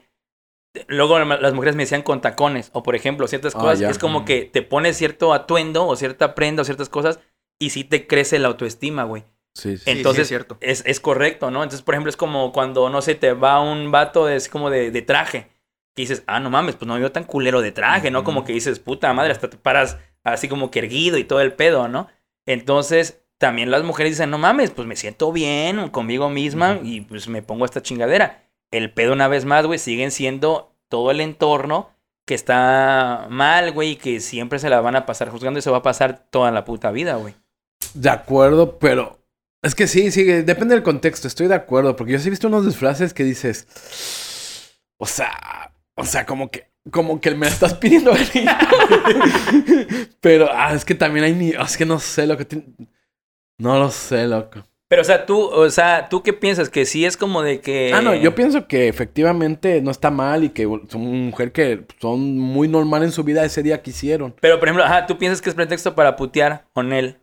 [0.87, 4.25] luego las mujeres me decían con tacones, o por ejemplo, ciertas Ah, cosas, es como
[4.25, 7.19] que te pones cierto atuendo o cierta prenda o ciertas cosas
[7.59, 9.25] y sí te crece la autoestima, güey.
[9.53, 9.83] Sí, sí.
[9.91, 10.57] sí, Entonces, es cierto.
[10.61, 11.63] Es, es correcto, ¿no?
[11.63, 14.69] Entonces, por ejemplo, es como cuando, no sé, te va un vato de, así como
[14.69, 15.49] de, de traje.
[15.93, 18.23] Que dices, ah, no mames, pues no me veo tan culero de traje, ¿no?
[18.23, 21.53] Como que dices, puta madre, hasta te paras así como que erguido y todo el
[21.53, 22.07] pedo, ¿no?
[22.45, 27.27] Entonces, también las mujeres dicen, no mames, pues me siento bien conmigo misma y pues
[27.27, 28.43] me pongo esta chingadera.
[28.71, 31.89] El pedo, una vez más, güey, siguen siendo todo el entorno
[32.25, 35.71] que está mal, güey, y que siempre se la van a pasar juzgando y se
[35.71, 37.35] va a pasar toda la puta vida, güey.
[37.93, 39.21] De acuerdo, pero
[39.61, 42.47] es que sí, sí, depende del contexto, estoy de acuerdo, porque yo sí he visto
[42.47, 43.67] unos disfraces que dices,
[44.97, 48.11] o sea, o sea, como que, como que me la estás pidiendo.
[50.21, 52.65] Pero, ah, es que también hay ni, es que no sé lo que tiene,
[53.59, 54.63] no lo sé, loco.
[54.87, 56.69] Pero, o sea, tú, o sea, ¿tú qué piensas?
[56.69, 57.93] Que sí es como de que...
[57.93, 62.37] Ah, no, yo pienso que efectivamente no está mal y que son mujer que son
[62.37, 64.35] muy normal en su vida ese día que hicieron.
[64.41, 67.21] Pero, por ejemplo, ajá, ¿tú piensas que es pretexto para putear con él?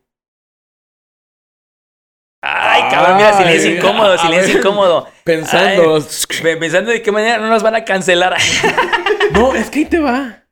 [2.40, 5.08] Ay, cabrón, mira, silencio Ay, incómodo, silencio incómodo.
[5.24, 8.34] Pensando, Ay, pensando de qué manera no nos van a cancelar.
[9.38, 10.44] No, es que ahí te va.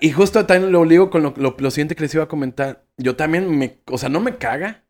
[0.00, 2.84] Y justo también lo ligo con lo, lo- lo siguiente que les iba a comentar.
[2.96, 4.84] Yo también me, o sea, no me caga,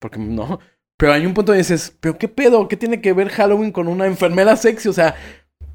[0.00, 0.60] porque no.
[0.96, 3.88] Pero hay un punto donde dices, pero qué pedo, qué tiene que ver Halloween con
[3.88, 5.16] una enfermera sexy, o sea,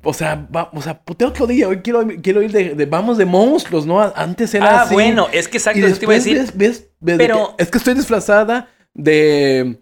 [0.01, 3.17] o sea, va, o sea, putea otro día, hoy quiero, quiero ir de, de- vamos
[3.17, 3.99] de monstruos, ¿no?
[4.15, 4.93] Antes era ah, así.
[4.93, 6.37] bueno, es que exacto, y eso te iba a decir.
[6.37, 9.77] ves, ves, ves Pero- que- es que estoy disfrazada de,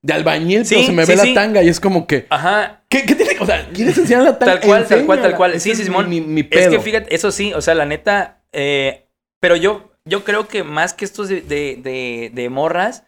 [0.00, 1.28] de albañil, Sí, pero se me sí, ve sí.
[1.34, 3.38] la tanga y es como que, Ajá, ¿qué, qué tiene?
[3.40, 4.58] O sea, ¿quieres enseñar la tanga?
[4.58, 5.60] tal cual, tal cual, tal cual.
[5.60, 6.08] Sí, sí, mi- Simón.
[6.08, 6.70] Mi, mi Es pedo.
[6.70, 9.06] que fíjate, eso sí, o sea, la neta, eh,
[9.40, 13.04] pero yo, yo creo que más que estos de, de, de, de morras,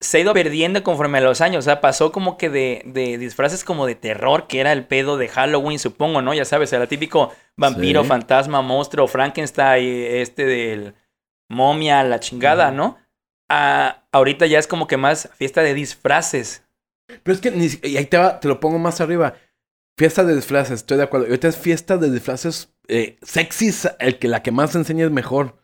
[0.00, 1.60] se ha ido perdiendo conforme a los años.
[1.60, 5.16] O sea, pasó como que de, de disfraces como de terror, que era el pedo
[5.16, 6.34] de Halloween, supongo, ¿no?
[6.34, 8.08] Ya sabes, era típico vampiro, Sí.
[8.08, 10.94] fantasma, monstruo, Frankenstein, este del
[11.48, 12.96] momia, la chingada, ¿no?
[13.48, 16.62] A- ahorita ya es como que más fiesta de disfraces.
[17.22, 19.34] Pero es que ni y ahí te va, te lo pongo más arriba.
[19.96, 21.26] Fiesta de disfraces, estoy de acuerdo.
[21.26, 25.10] Y ahorita es fiesta de disfraces eh, sexys, el que la que más enseña es
[25.10, 25.56] mejor.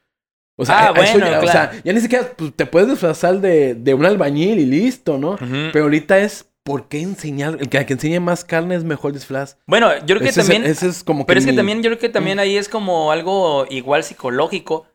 [0.57, 3.75] O sea, Ah, bueno, ya, o sea, ya ni siquiera pues, te puedes disfrazar de,
[3.75, 5.37] de un albañil y listo, ¿no?
[5.73, 7.59] Pero ahorita es ¿por qué enseñar?
[7.61, 9.59] El que, el que enseñe más carne es mejor disfraz.
[9.67, 10.65] Bueno, yo creo que Ese es- también...
[10.71, 12.69] ese es como que Pero es que mi- también, yo creo que también ahí es
[12.69, 14.87] como algo igual psicológico,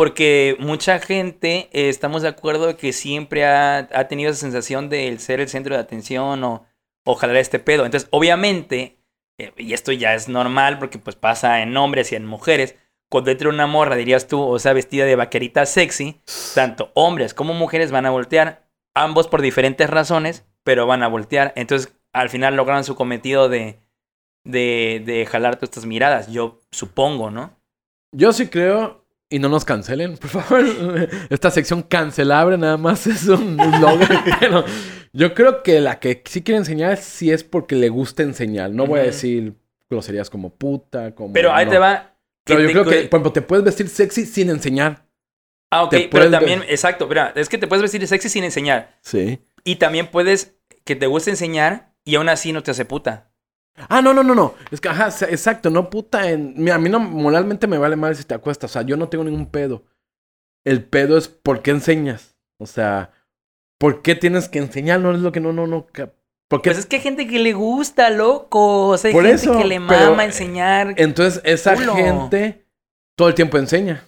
[0.00, 5.40] porque mucha gente eh, estamos de acuerdo que siempre ha, tenido esa sensación de ser
[5.40, 6.64] el centro de atención o,
[7.04, 7.84] o jalar este pedo.
[7.84, 8.96] Entonces, obviamente,
[9.38, 12.76] eh, y esto ya es normal porque pues pasa en hombres y en mujeres,
[13.10, 16.22] cuando entra una morra, dirías tú, o sea, vestida de vaquerita sexy,
[16.54, 21.52] tanto hombres como mujeres van a voltear, ambos por diferentes razones, pero van a voltear.
[21.56, 23.82] Entonces, al final logran su cometido de,
[24.44, 27.54] de jalar todas estas miradas, yo supongo, ¿no?
[28.12, 28.99] Yo sí creo
[29.30, 31.08] y no nos cancelen, por favor.
[31.30, 34.24] Esta sección cancelable nada más es un eslogan.
[34.40, 34.64] pero
[35.12, 38.70] yo creo que la que sí quiere enseñar sí es porque le gusta enseñar.
[38.70, 39.54] No voy a decir
[39.88, 41.32] groserías como puta, como...
[41.32, 41.70] Pero ahí no.
[41.72, 42.16] te va.
[42.44, 45.06] Pero yo te- creo que, por ejemplo, te puedes vestir sexy sin enseñar.
[45.72, 48.98] Ah, ok, pero también, ver- exacto, mira, es que te puedes vestir sexy sin enseñar.
[49.02, 49.40] Sí.
[49.62, 53.29] Y también puedes que te guste enseñar y aún así no te hace puta.
[53.88, 54.54] Ah, no, no, no, no.
[54.70, 56.54] Es que, ajá, exacto, no puta en...
[56.56, 58.70] Mira, a mí no, moralmente me vale mal si te acuestas.
[58.70, 59.84] O sea, yo no tengo ningún pedo.
[60.64, 62.36] El pedo es por qué enseñas.
[62.58, 63.12] O sea,
[63.78, 65.00] ¿por qué tienes que enseñar?
[65.00, 65.86] No es lo que no, no, no.
[65.86, 66.12] ca-
[66.48, 66.70] ¿Por qué?
[66.70, 68.88] Pues es que hay gente que le gusta, loco.
[68.88, 70.94] O sea, hay Por gente eso, que le mama enseñar.
[70.96, 71.94] Entonces, esa culo.
[71.94, 72.66] gente
[73.16, 74.04] todo el tiempo enseña.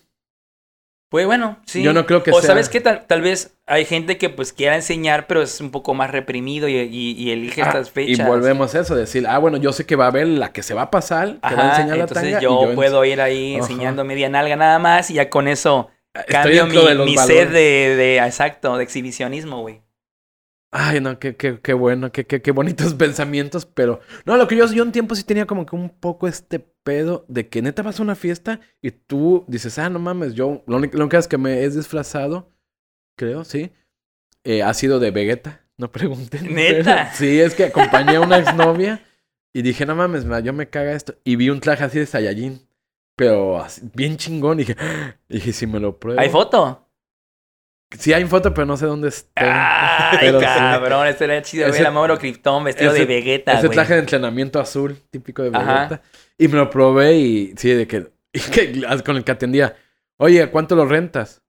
[1.12, 1.83] Pues bueno, sí.
[1.83, 4.55] Yo no creo que o sea- sabes que tal, tal vez hay gente que pues
[4.55, 8.18] quiera enseñar, pero es un poco más reprimido y, y- y elige Ah, estas fechas.
[8.18, 10.62] Y volvemos a eso, decir, ah, bueno, yo sé que va a haber la que
[10.62, 12.38] se va a pasar, que va a enseñar la entonces tanga.
[12.40, 13.62] y yo, puedo ir ahí Ajá.
[13.62, 17.48] enseñando media nalga nada más y ya con eso Estoy cambio mi, de mi sed
[17.51, 19.82] de, de, exacto, de exhibicionismo, güey.
[20.75, 24.01] Ay, no, qué, qué, qué bueno, qué, qué, qué bonitos pensamientos, pero...
[24.25, 27.27] No, lo que yo, yo un tiempo sí tenía como que un poco este pedo
[27.29, 30.63] de que neta vas a una fiesta y tú dices, ah, no mames, yo...
[30.67, 32.51] Lo único lo único es que me he disfrazado,
[33.19, 33.71] creo, sí,
[34.45, 36.55] eh, ha sido de Vegeta, no pregunten.
[36.55, 36.95] ¿Neta?
[37.05, 39.05] pero sí, es que acompañé a una exnovia
[39.53, 41.15] y dije, no mames, ma, yo me caga esto.
[41.23, 42.67] Y vi un traje así de Saiyajin,
[43.15, 44.77] pero así, bien chingón, y dije,
[45.29, 46.19] y dije, si me lo pruebo...
[46.19, 46.89] ¿Hay foto?
[47.99, 50.11] Sí hay foto, pero no sé dónde está.
[50.11, 50.47] Ay, Pero sí.
[50.47, 53.77] cabrón, estaría chido Ese- ver a Mauro Krypton vestido ese- de Vegeta, Ese güey.
[53.77, 55.75] traje de entrenamiento azul, típico de Ajá.
[55.89, 56.03] Vegeta.
[56.39, 59.77] Y me lo probé y sí, de que, y que con el que atendía,
[60.19, 61.41] oye, ¿cuánto lo rentas?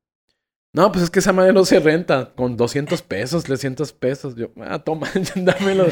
[0.75, 4.35] No, pues es que esa madre no se renta, con 200 pesos, 300 pesos.
[4.35, 5.85] Yo, ah, toma, dámelo.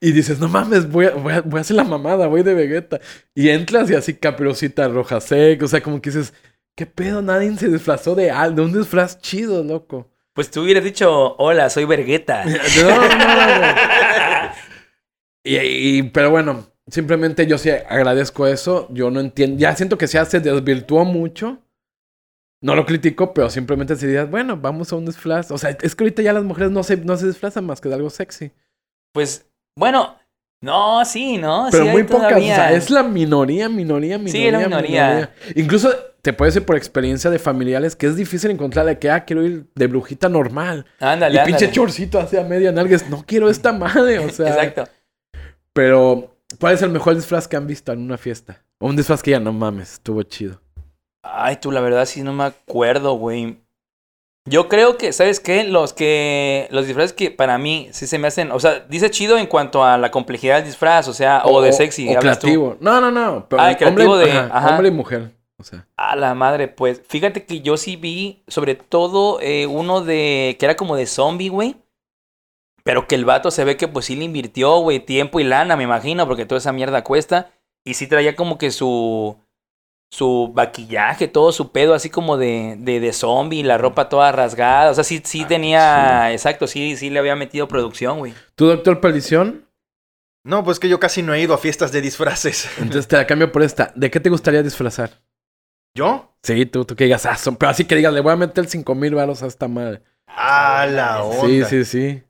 [0.00, 2.52] y dices, no mames, voy a, voy, a, voy a hacer la mamada, voy de
[2.52, 3.00] Vegeta.
[3.34, 6.34] Y entras y así caperucita roja seca, o sea, como que dices,
[6.76, 7.22] ¿qué pedo?
[7.22, 10.08] Nadie se disfrazó de algo, de un disfraz chido, loco.
[10.34, 12.44] Pues tú hubieras dicho, hola, soy Vergueta.
[12.80, 14.50] No, no, no.
[15.44, 18.88] Y, y- pero bueno, simplemente yo sí agradezco eso.
[18.90, 19.58] Yo no entiendo.
[19.58, 21.58] Ya siento que ya se desvirtuó mucho.
[22.60, 25.52] No lo critico, pero simplemente se bueno, vamos a un disfraz.
[25.52, 27.88] O sea, es que ahorita ya las mujeres no se, no se disfrazan más que
[27.88, 28.50] de algo sexy.
[29.12, 29.46] Pues,
[29.78, 30.18] bueno,
[30.62, 31.68] no, sí, ¿no?
[31.70, 32.32] Pero Sí muy pocas.
[32.32, 34.32] O sea, es la minoría, minoría, minoría.
[34.32, 35.34] Sí, la minoría.
[35.54, 35.94] Incluso
[36.26, 39.44] te puede ser por experiencia de familiares que es difícil encontrar de que, ah, quiero
[39.44, 40.84] ir de brujita normal.
[40.98, 42.96] Ándale, y pinche chorcito hacia media nalga.
[42.96, 44.18] es, No quiero esta madre.
[44.18, 44.48] O sea.
[44.48, 44.88] Exacto.
[45.72, 48.64] Pero, ¿cuál es el mejor disfraz que han visto en una fiesta?
[48.80, 50.60] O un disfraz que ya no mames, estuvo chido.
[51.22, 53.60] Ay, tú, la verdad sí no me acuerdo, güey.
[54.48, 55.62] Yo creo que, ¿sabes qué?
[55.62, 56.66] Los que.
[56.72, 58.50] Los disfraces que para mí sí se me hacen.
[58.50, 61.72] O sea, dice chido en cuanto a la complejidad del disfraz, o sea, o, de
[61.72, 62.08] sexy.
[62.08, 62.18] O tú.
[62.18, 62.76] creativo.
[62.80, 63.46] No, no, no.
[63.48, 64.70] Pero Ah, el creativo hombre, de- ajá, ajá.
[64.70, 65.35] hombre y mujer.
[65.58, 65.86] O sea.
[65.96, 67.02] A la madre, pues.
[67.08, 70.56] Fíjate que yo sí vi, sobre todo, eh, uno de.
[70.58, 71.76] que era como de zombie, güey.
[72.84, 75.76] Pero que el vato se ve que pues sí le invirtió, güey, tiempo y lana,
[75.76, 77.50] me imagino, porque toda esa mierda cuesta.
[77.84, 79.36] Y sí traía como que su.
[80.12, 84.90] su maquillaje, todo su pedo así como de, de, de zombie, la ropa toda rasgada.
[84.90, 86.32] O sea, sí, sí tenía.
[86.32, 88.34] Exacto, sí, sí le había metido producción, güey.
[88.54, 89.66] ¿Tú, doctor Perdición?
[90.44, 92.68] No, pues que yo casi no he ido a fiestas de disfraces.
[92.78, 93.92] Entonces te la cambio por esta.
[93.96, 95.10] ¿De qué te gustaría disfrazar?
[95.96, 96.30] ¿Yo?
[96.42, 98.66] Sí, tú, tú que digas, ah, son- pero así que digas, le voy a meter
[98.66, 100.02] 5 mil baros a esta madre.
[100.28, 101.68] Ah, la Sí, onda.
[101.68, 102.22] sí, sí.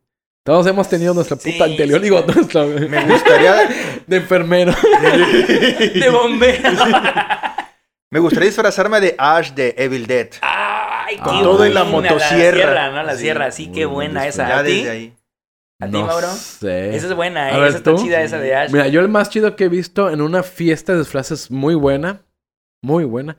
[0.45, 2.05] Todos hemos tenido nuestra Sí, puta anterior, sí.
[2.05, 3.57] digo, nuestra Me gustaría,
[4.07, 4.73] de enfermero.
[5.95, 6.71] De bombero.
[8.11, 10.29] me gustaría disfrazarme de Ash de Evil Dead.
[10.43, 12.29] Ay, Con qué todo en la motosierra.
[12.57, 13.03] sierra, ¿no?
[13.03, 14.49] La Sí, sierra, sí, qué buen buena esa.
[14.49, 14.71] Ya ¿A ti?
[14.77, 15.15] desde ahí.
[15.81, 16.29] ¿A ti, no Mauro?
[16.29, 16.95] sé.
[16.97, 17.59] Esa es buena, A ¿eh?
[17.61, 18.03] ver, esa está ¿tú?
[18.03, 18.71] chida, esa de Ash.
[18.71, 22.23] Mira, yo el más chido que he visto en una fiesta de disfraces muy buena,
[22.83, 23.37] muy buena.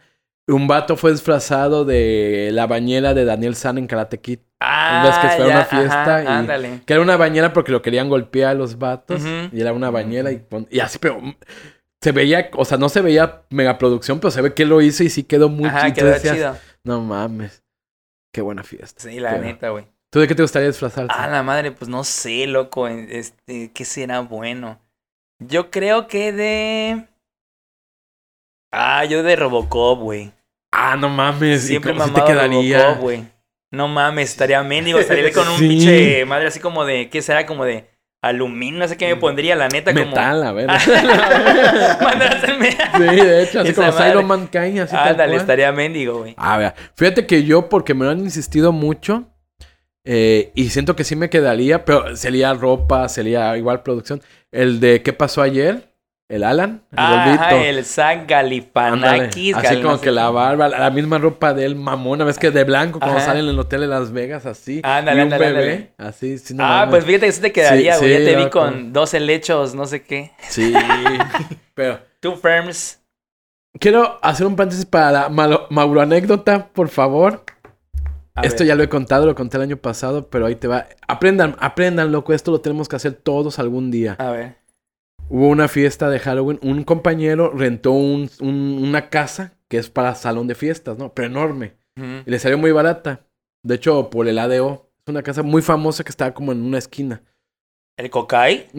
[0.49, 4.39] Un vato fue disfrazado de la bañera de Daniel San en Karate Kid.
[4.61, 6.81] ah, ves que fue a una fiesta ajá, y- Ándale.
[6.85, 9.21] Que era una bañera porque lo querían golpear a los vatos.
[9.51, 11.19] Y era una bañera y, así, pero
[12.01, 15.09] se veía, o sea, no se veía megaproducción, pero se ve que lo hizo y
[15.09, 16.57] sí quedó muy Ajá, quedó Decías, chido.
[16.83, 17.63] No mames.
[18.33, 19.01] Qué buena fiesta.
[19.01, 19.85] Sí, la Qué- neta, güey.
[20.09, 21.13] ¿Tú de qué te gustaría disfrazarte?
[21.15, 22.87] Ah, la madre, pues no sé, loco.
[22.87, 24.79] Este, ¿qué será bueno?
[25.39, 27.05] Yo creo que de.
[28.71, 30.31] Ah, yo de Robocop, güey.
[30.79, 31.63] Ah, no mames.
[31.65, 32.77] ¿Y Siempre cómo mamado te quedaría?
[32.83, 33.23] Robocop, güey.
[33.71, 34.99] No mames, estaría mendigo.
[34.99, 35.67] Estaría con un Sí.
[35.67, 37.09] pinche madre así como de.
[37.09, 37.45] ¿Qué será?
[37.45, 37.85] Como de
[38.21, 38.79] aluminio.
[38.79, 40.05] No sé qué me pondría, la neta, como.
[40.05, 40.69] Metal, a ver.
[42.97, 44.11] Sí, de hecho, así Esa como madre.
[44.11, 46.33] Cyber Mankind, así Ándale, estaría mendigo, güey.
[46.37, 49.27] A ver, fíjate que yo, porque me lo han insistido mucho,
[50.03, 54.21] eh, y siento que sí me quedaría, pero sería ropa, sería igual producción.
[54.51, 55.93] El de ¿Qué pasó ayer?
[56.29, 57.65] El Alan, el Ajá, gordito.
[57.69, 59.55] el Zach Ándale, Galifianakis.
[59.55, 62.99] Así como que la barba, la misma ropa de él, mamona, ves que de blanco
[62.99, 64.81] cuando salen en el hotel de Las Vegas, así.
[64.83, 65.93] Ándale, y un ándale, bebé, ándale.
[65.97, 68.19] así, sí, no Ah, pues fíjate que sí te quedaría, Sí, güey.
[68.25, 70.31] ya te vi con dos helechos, no sé qué.
[70.49, 70.73] Sí,
[71.73, 72.99] pero Two firms.
[73.79, 77.43] quiero hacer un paréntesis para la malo- Mauro anécdota, por favor.
[78.35, 78.67] A Esto ver.
[78.67, 80.87] ya lo he contado, lo conté el año pasado, pero ahí te va.
[81.07, 84.15] Aprendan, aprendan, loco, esto lo tenemos que hacer todos algún día.
[84.19, 84.57] A ver.
[85.29, 90.15] Hubo una fiesta de Halloween, un compañero rentó un- un- una casa que es para
[90.15, 91.13] salón de fiestas, ¿no?
[91.13, 91.73] Pero enorme.
[92.25, 93.25] Y le salió muy barata.
[93.63, 94.89] De hecho, por el ADO.
[95.05, 97.21] Es una casa muy famosa que estaba como en una esquina.
[97.97, 98.67] ¿El cocay?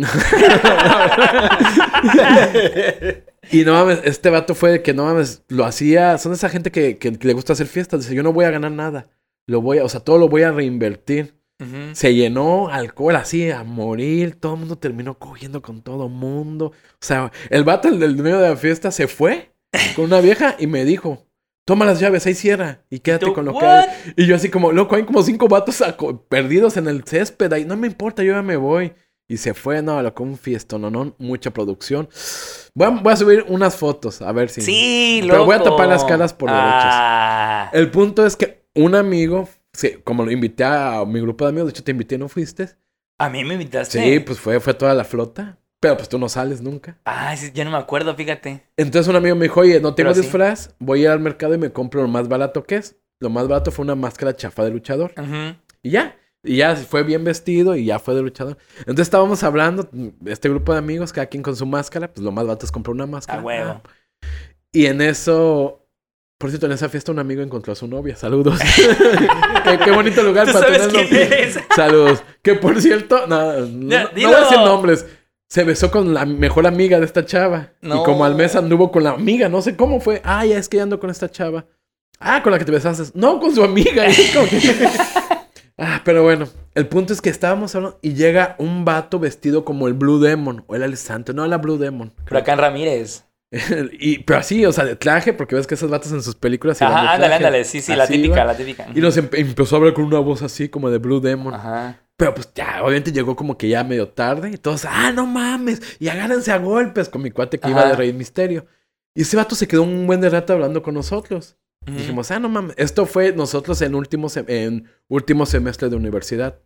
[3.50, 6.18] Y no mames, este vato fue de que no mames, lo hacía.
[6.18, 8.00] Son esa gente que, que le gusta hacer fiestas.
[8.00, 9.08] Dice, yo no voy a ganar nada.
[9.46, 11.37] Lo voy a, o sea, todo lo voy a reinvertir.
[11.92, 14.36] Se llenó alcohol así a morir.
[14.38, 16.66] Todo el mundo terminó cogiendo con todo el mundo.
[16.66, 19.52] O sea, el vato, el del medio de la fiesta, se fue
[19.96, 21.26] con una vieja y me dijo:
[21.64, 23.60] Toma las llaves, ahí cierra y quédate ¿Tú, con lo what?
[23.60, 23.88] que hay.
[24.16, 25.82] Y yo, así como, loco, hay como cinco vatos
[26.28, 27.64] perdidos en el césped ahí.
[27.64, 28.92] No me importa, yo ya me voy.
[29.30, 32.08] Y se fue, no, loco, un fiestón, no, no, mucha producción.
[32.72, 34.62] Voy a, voy a subir unas fotos, a ver si.
[34.62, 35.46] Sí, Pero loco.
[35.46, 36.70] voy a tapar las caras por derechos.
[36.72, 37.70] ah.
[37.74, 39.46] El punto es que un amigo,
[39.78, 42.70] sí, como lo invité a mi grupo de amigos, de hecho te invité, ¿no fuiste?
[43.16, 44.02] A mí me invitaste.
[44.02, 45.58] Sí, pues fue, fue toda la flota.
[45.80, 46.98] Pero pues tú no sales nunca.
[47.04, 48.64] Ah, sí, ya no me acuerdo, fíjate.
[48.76, 50.22] Entonces un amigo me dijo, oye, no tengo Pero sí.
[50.22, 52.96] disfraz, voy a ir al mercado y me compro lo más barato que es.
[53.20, 55.14] Lo más barato fue una máscara chafa de luchador.
[55.16, 55.56] Ujú.
[55.82, 56.16] Y ya.
[56.42, 58.58] Y ya fue bien vestido y ya fue de luchador.
[58.80, 59.88] Entonces estábamos hablando,
[60.26, 62.94] este grupo de amigos, cada quien con su máscara, pues lo más barato es comprar
[62.94, 63.40] una máscara.
[63.40, 63.70] A huevo.
[63.70, 63.82] Ah.
[64.72, 65.87] Y en eso,
[66.38, 68.14] por cierto, en esa fiesta un amigo encontró a su novia.
[68.16, 68.58] Saludos.
[69.64, 71.08] qué, qué bonito lugar ¿Tú para sabes tenerlo.
[71.10, 71.50] quién?
[71.74, 72.22] Saludos.
[72.42, 75.06] Que por cierto, no, no, no voy a decir nombres.
[75.48, 77.72] Se besó con la mejor amiga de esta chava.
[77.80, 78.02] No.
[78.02, 80.20] Y como al mes anduvo con la amiga, no sé cómo fue.
[80.24, 81.64] Ah, ya es que ya ando con esta chava.
[82.20, 83.04] Ah, con la que te besaste.
[83.18, 84.04] No, con su amiga.
[85.80, 86.48] Ah, pero bueno.
[86.74, 90.64] El punto es que estábamos hablando y llega un vato vestido como el Blue Demon.
[90.66, 91.32] O el santo.
[91.32, 92.10] No, la Blue Demon.
[92.24, 92.38] creo.
[92.40, 93.24] Huracán Ramírez.
[93.98, 96.78] y, pero así, o sea, de traje, porque ves que esos vatos en sus películas.
[96.78, 97.64] de Ajá, ándale, ándale.
[97.64, 98.44] Sí, sí, la típica, iba.
[98.44, 98.86] la típica.
[98.94, 101.54] Y nos empe- empezó a hablar con una voz así como de Blue Demon.
[101.54, 102.00] Ajá.
[102.16, 104.50] Pero pues ya, obviamente llegó como que ya medio tarde.
[104.52, 105.80] Y todos, ah, no mames.
[106.00, 108.66] Y agárrense a golpes con mi cuate que iba de Rey Misterio.
[109.14, 111.56] Y ese vato se quedó un buen de rato hablando con nosotros.
[111.86, 112.74] Dijimos, ah, no mames.
[112.76, 116.58] Esto fue nosotros en último, sem- en último semestre de universidad.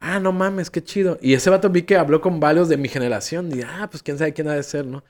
[0.00, 1.18] Ah, no mames, qué chido.
[1.20, 3.50] Y ese vato vi que habló con varios de mi generación.
[3.56, 5.04] Y ah, pues quién sabe quién ha de ser, ¿no?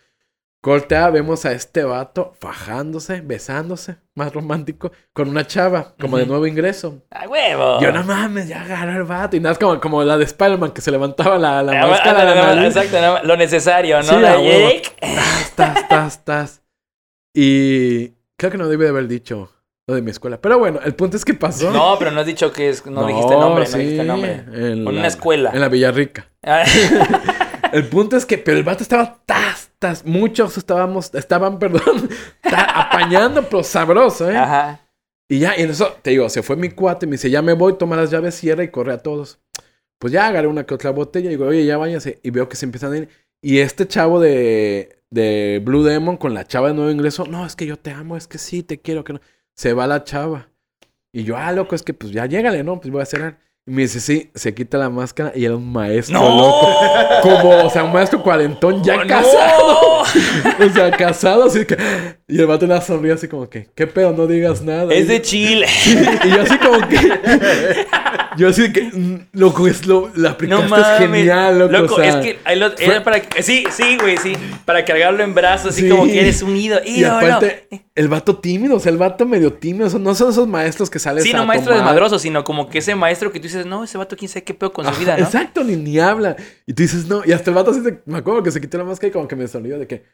[0.62, 6.46] Cortea, vemos a este vato fajándose, besándose, más romántico, con una chava, como de nuevo
[6.46, 7.02] ingreso.
[7.10, 7.80] ¡A huevo!
[7.80, 9.36] Yo no mames, ya agarró el vato.
[9.36, 12.24] Y nada, es como, como la de Spider-Man que se levantaba la, la Ah, máscara
[12.24, 12.76] la no, nariz.
[12.76, 14.02] Exacto, lo necesario, ¿no?
[14.02, 14.36] Sí, La.
[14.36, 14.92] Jake.
[15.54, 16.62] Tas, tas, tas.
[17.34, 19.50] Y creo que no debí de haber dicho
[19.86, 20.42] lo de mi escuela.
[20.42, 21.70] Pero bueno, el punto es que pasó.
[21.70, 22.84] No, pero no has dicho que es.
[22.84, 24.44] No, dijiste nombre, no dijiste nombre.
[24.52, 25.52] En la- una escuela.
[25.54, 26.28] En la Villarrica.
[27.72, 30.04] El punto es que, pero el vato estaba tas, tas.
[30.04, 32.08] Muchos estábamos, estaban, perdón,
[32.42, 34.36] ta- apañando, pero sabroso, ¿eh?
[34.36, 34.80] Ajá.
[35.28, 37.52] Y ya, y en eso, te digo, se fue mi cuate, me dice, ya me
[37.52, 39.38] voy, toma las llaves, cierra y corre a todos.
[39.98, 42.18] Pues ya agarré una que otra botella y digo, oye, ya váyanse.
[42.22, 43.08] Y veo que se empiezan a ir.
[43.42, 47.54] Y este chavo de, de Blue Demon con la chava de nuevo ingreso, no, es
[47.54, 49.20] que yo te amo, es que sí, te quiero, que no.
[49.54, 50.48] Se va la chava.
[51.12, 52.80] Y yo, ah, loco, es que pues ya llégale, ¿no?
[52.80, 53.38] Pues voy a cerrar.
[53.66, 56.68] Y me dice, sí, se quita la máscara y era un maestro, loco.
[57.22, 59.68] Como, o sea, un maestro cuarentón ya ¡Oh, casado.
[59.68, 60.00] no!
[60.66, 61.76] O sea, casado, así que.
[62.26, 64.12] Y el vato la sonríe así como que, ¿qué pedo?
[64.12, 64.92] No digas nada.
[64.92, 65.66] Es Y- de Chile.
[66.24, 66.96] y yo así como que.
[68.36, 68.82] Yo así que.
[68.84, 70.10] mm, Loco, es lo.
[70.14, 70.86] La No aplicaste mames.
[70.86, 71.72] es genial, loco.
[71.72, 74.32] Loco, o sea, es que ahí lo- era para sí, sí, güey, sí,
[74.64, 75.88] para cargarlo en brazos, así Sí.
[75.88, 76.82] como que eres un ídolo.
[76.84, 79.86] Y aparte, el vato tímido, o sea, el vato medio tímido.
[79.86, 82.78] o sea, no son esos maestros que sales Sí, no maestro desmadroso, sino como que
[82.78, 85.00] ese maestro que tú dices, no, ese vato quién sabe qué pedo con su Ajá,
[85.00, 85.24] vida, ¿no?
[85.24, 86.36] Exacto, ni, ni habla.
[86.66, 87.22] Y tú dices, no.
[87.24, 89.26] Y hasta el vato así se- me acuerdo que se quitó la máscara y como
[89.28, 90.04] que me sonrió de que.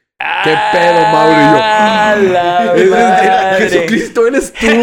[0.44, 1.32] ¿Qué pedo, Mauro?
[1.32, 3.68] Y yo, ¡Ah, la "Es- es- madre!
[3.68, 4.66] Jesucristo, eres tú.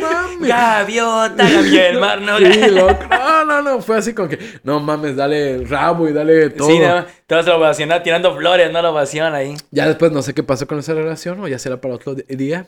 [0.00, 0.48] No mames.
[0.56, 2.38] Gaviota, gaviota del mar, ¿no?
[2.38, 2.98] Sí, loco.
[3.10, 3.80] No, no, no.
[3.82, 6.68] Fue así como que, no mames, dale el rabo y dale todo.
[6.68, 9.54] Sí, no, todos lo ovacionan tirando flores, no la ovación ahí.
[9.70, 12.66] Ya después no sé qué pasó con esa relación o ya será para otro día.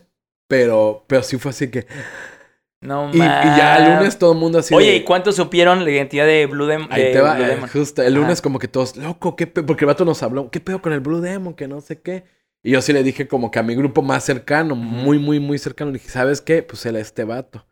[0.49, 1.87] Pero, pero sí fue así que.
[2.83, 4.75] No Y, y ya el lunes todo el mundo así.
[4.75, 6.89] Oye, de- ¿y cuántos supieron la identidad de Blue Demon?
[6.91, 7.69] Ahí de te va, Blue eh, Demon?
[7.69, 8.03] justo.
[8.03, 8.43] El lunes Ajá.
[8.43, 11.01] como que todos, loco, ¿qué pe-?" Porque el vato nos habló, ¿qué pedo con el
[11.01, 11.55] Blue Demon?
[11.55, 12.25] Que no sé qué.
[12.63, 15.59] Y yo sí le dije como que a mi grupo más cercano, muy, muy, muy
[15.59, 16.63] cercano, le dije, ¿sabes qué?
[16.63, 17.67] Pues es este vato.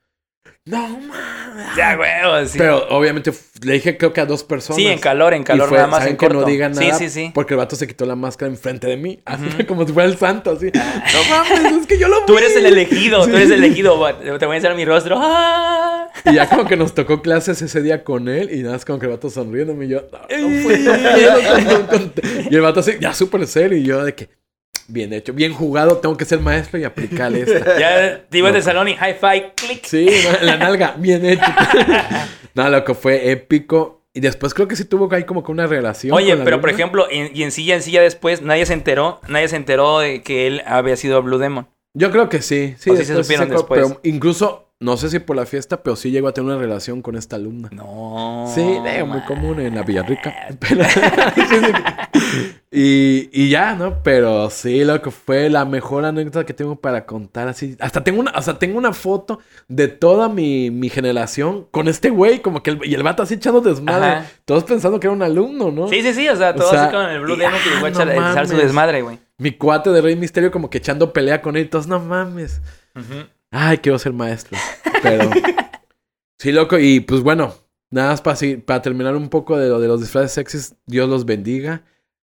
[0.65, 1.77] No mames.
[1.77, 2.59] Ya, güey, sí.
[2.59, 4.77] Pero obviamente le dije creo que a dos personas.
[4.77, 6.41] Sí, en calor, en Y calor, fue, nada más ¿saben en que corto.
[6.41, 6.99] no digan nada.
[6.99, 7.31] Sí, sí, sí.
[7.35, 9.19] Porque el vato se quitó la máscara enfrente de mí.
[9.25, 10.71] Así como si fuera el santo, así.
[10.75, 12.39] No mames, es que yo lo Tú vi.
[12.41, 13.93] eres el elegido, tú eres el elegido.
[14.39, 15.17] Te voy a enseñar mi rostro.
[15.19, 16.09] ¡Ah!
[16.25, 18.51] Y ya como que nos tocó clases ese día con él.
[18.53, 19.87] Y nada más como que el vato sonriéndome.
[19.87, 20.93] Y yo, no, no fue, no
[22.51, 23.79] Y el vato así, ya súper serio.
[23.79, 24.29] Y yo de que,
[24.89, 25.99] bien hecho, bien jugado.
[25.99, 27.79] Tengo que ser maestro y aplicarle esta.
[27.79, 29.85] Ya te ibas del salón y high five, click.
[29.85, 30.09] Sí,
[30.41, 31.45] no, la nalga, bien hecho.
[32.55, 34.03] no, lo que fue épico.
[34.15, 36.13] Y después creo que sí tuvo ahí como que una relación.
[36.17, 38.67] Oye, con la pero por ejemplo, en- y en sí, en sí ya después, nadie
[38.67, 41.69] se enteró, nadie se enteró de que él había sido Blue Demon.
[41.95, 42.75] Yo creo que sí.
[42.79, 43.81] Sí, O sí se después supieron después.
[43.87, 47.03] Pero incluso, no sé si por la fiesta, pero sí llegó a tener una relación
[47.03, 47.69] con esta alumna.
[47.73, 48.51] No.
[48.55, 48.63] Sí,
[49.07, 50.35] muy común en la Villarrica.
[50.61, 50.85] Pero-.
[52.71, 54.03] Y, y ya, ¿no?
[54.03, 57.77] Pero sí, lo que fue la mejor anécdota que tengo para contar así.
[57.81, 59.39] Hasta tengo una, sea, tengo una foto
[59.69, 63.35] de toda mi, mi generación con este güey, como que el, y el vato así
[63.35, 64.07] echando desmadre.
[64.07, 64.27] Ajá.
[64.45, 65.89] Todos pensando que era un alumno, ¿no?
[65.89, 67.87] Sí, sí, sí, o sea, O todo sea, así con el Blue Demon que llegó
[67.87, 69.19] a echar, no a echar su desmadre, güey.
[69.39, 72.61] Mi cuate de Rey Misterio como que echando pelea con él y todos, no mames.
[73.51, 74.59] Ay, quiero ser maestro.
[75.03, 75.31] Pero.
[76.39, 76.79] sí, loco.
[76.79, 77.55] Y pues bueno,
[77.91, 81.25] nada más para, para terminar un poco de lo de los disfraces sexys, Dios los
[81.25, 81.83] bendiga.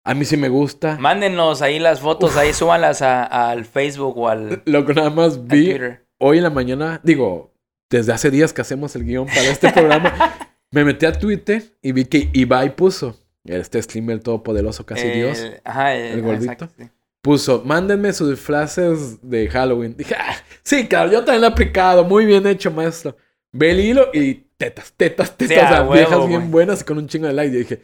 [0.05, 0.96] A mí sí me gusta.
[0.98, 5.46] Mándenos ahí las fotos, ahí súbanlas a- al Facebook o al, Lo que nada más
[5.46, 5.77] vi
[6.18, 7.55] hoy en la mañana, digo,
[7.88, 10.12] desde hace días que hacemos el guion para este programa,
[10.72, 15.44] me metí a Twitter y vi que Ibai puso, este streamer todopoderoso, casi El- Dios,
[15.62, 16.53] Ajá, el gordito.
[16.53, 16.90] exacto, sí.
[17.22, 19.96] Puso, mándenme sus disfraces de Halloween.
[19.96, 23.16] Dije, ah, sí, claro, yo también lo he aplicado, muy bien hecho, maestro.
[23.52, 26.80] Ve el hilo y tetas, tetas, tetas, Sí, a o sea, huevo, viejas bien buenas
[26.80, 27.54] y con un chingo de like.
[27.54, 27.82] Y dije,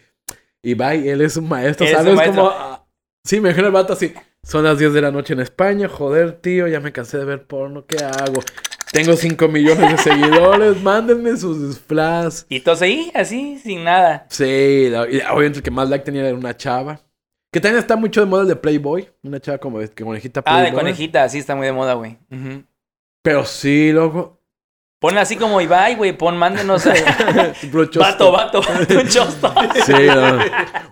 [0.62, 2.14] Ibai, él es un maestro, un ¿sabes?
[2.14, 2.42] maestro.
[2.42, 2.84] Como, ah,
[3.24, 4.12] sí, me imagino el vato así.
[4.42, 7.46] Son las 10 de la noche en España, joder, tío, ya me cansé de ver
[7.46, 8.40] porno, ¿qué hago?
[8.92, 12.46] Tengo 5 millones de seguidores, mándenme sus disfraces.
[12.48, 14.26] Y todos ahí, así, sin nada.
[14.30, 17.00] Sí, la- y obviamente el que más like tenía era una chava.
[17.52, 19.08] Que también está mucho de moda el de Playboy.
[19.22, 20.70] Una chava como de conejita Ah, Playboy.
[20.70, 22.18] de conejita, sí, está muy de moda, güey.
[23.22, 24.36] Pero sí, loco.
[25.00, 26.84] Pon así como Ibai, güey, pon, mándenos
[27.94, 28.60] vato, vato, vato,
[29.00, 29.54] un chosto.
[29.86, 30.38] Sí, no.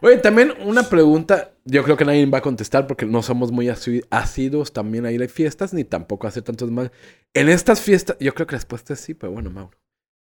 [0.00, 1.50] Oye, también una pregunta.
[1.64, 5.22] Yo creo que nadie va a contestar porque no somos muy asiduos también a ir
[5.24, 6.92] a fiestas ni tampoco a hacer tantos mal.
[7.34, 9.76] En estas fiestas, yo creo que la respuesta es sí, pero bueno, Mauro.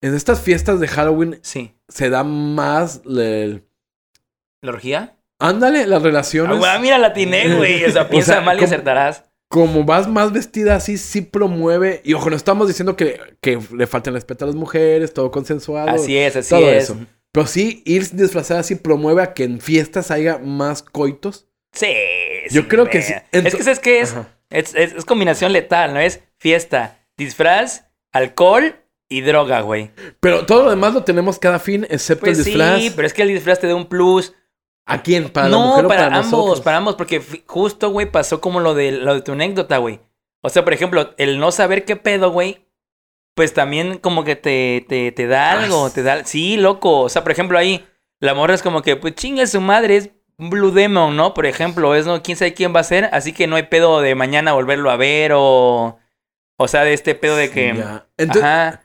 [0.02, 1.74] En estas fiestas de Halloween Sí.
[1.88, 3.64] se da más el...
[4.60, 5.16] ¿La orgía?
[5.42, 6.58] Ándale, las Ah, relaciones.
[6.58, 7.84] güey, mira, la atiné, güey.
[7.84, 9.24] O sea, O piensa sea, mal y ¿cómo- acertarás.
[9.48, 12.00] como vas más vestida así, sí promueve.
[12.04, 15.90] Y ojo, no estamos diciendo que, que le falten respeto a las mujeres, todo consensuado.
[15.90, 16.84] Así es, así todo es.
[16.84, 16.96] eso.
[17.32, 21.46] Pero sí, ir disfrazada así promueve a que en fiestas haya más coitos.
[21.72, 21.92] Sí.
[22.50, 23.14] Yo sí, creo que sí.
[23.32, 24.12] Es que, ¿sabes qué es?
[24.12, 24.28] Ajá.
[24.50, 24.92] Es, es?
[24.92, 26.00] es combinación letal, ¿no?
[26.00, 28.76] Es fiesta, disfraz, alcohol
[29.08, 29.90] y droga, güey.
[30.20, 32.80] Pero todo lo demás lo tenemos cada fin, excepto Pues el disfraz.
[32.80, 34.34] sí, pero es que el disfraz te da un plus.
[34.84, 35.28] ¿A quién?
[35.30, 36.60] ¿Para la no, mujer o para, para, ambos, nosotros?
[36.60, 40.00] para ambos, porque justo, güey, pasó como lo de, lo de tu anécdota, güey.
[40.40, 42.66] O sea, por ejemplo, el no saber qué pedo, güey,
[43.34, 46.24] pues también como que te, te, te da algo, te da...
[46.24, 47.00] Sí, loco.
[47.00, 47.84] O sea, por ejemplo, ahí
[48.18, 51.32] la morra es como que, pues chinga su madre, es un Blue Demon, ¿no?
[51.32, 52.22] Por ejemplo, es, ¿no?
[52.22, 53.08] ¿Quién sabe quién va a ser?
[53.12, 55.98] Así que no hay pedo de mañana volverlo a ver o...
[56.58, 57.68] O sea, de este pedo de que...
[58.16, 58.82] Entonces, Ajá.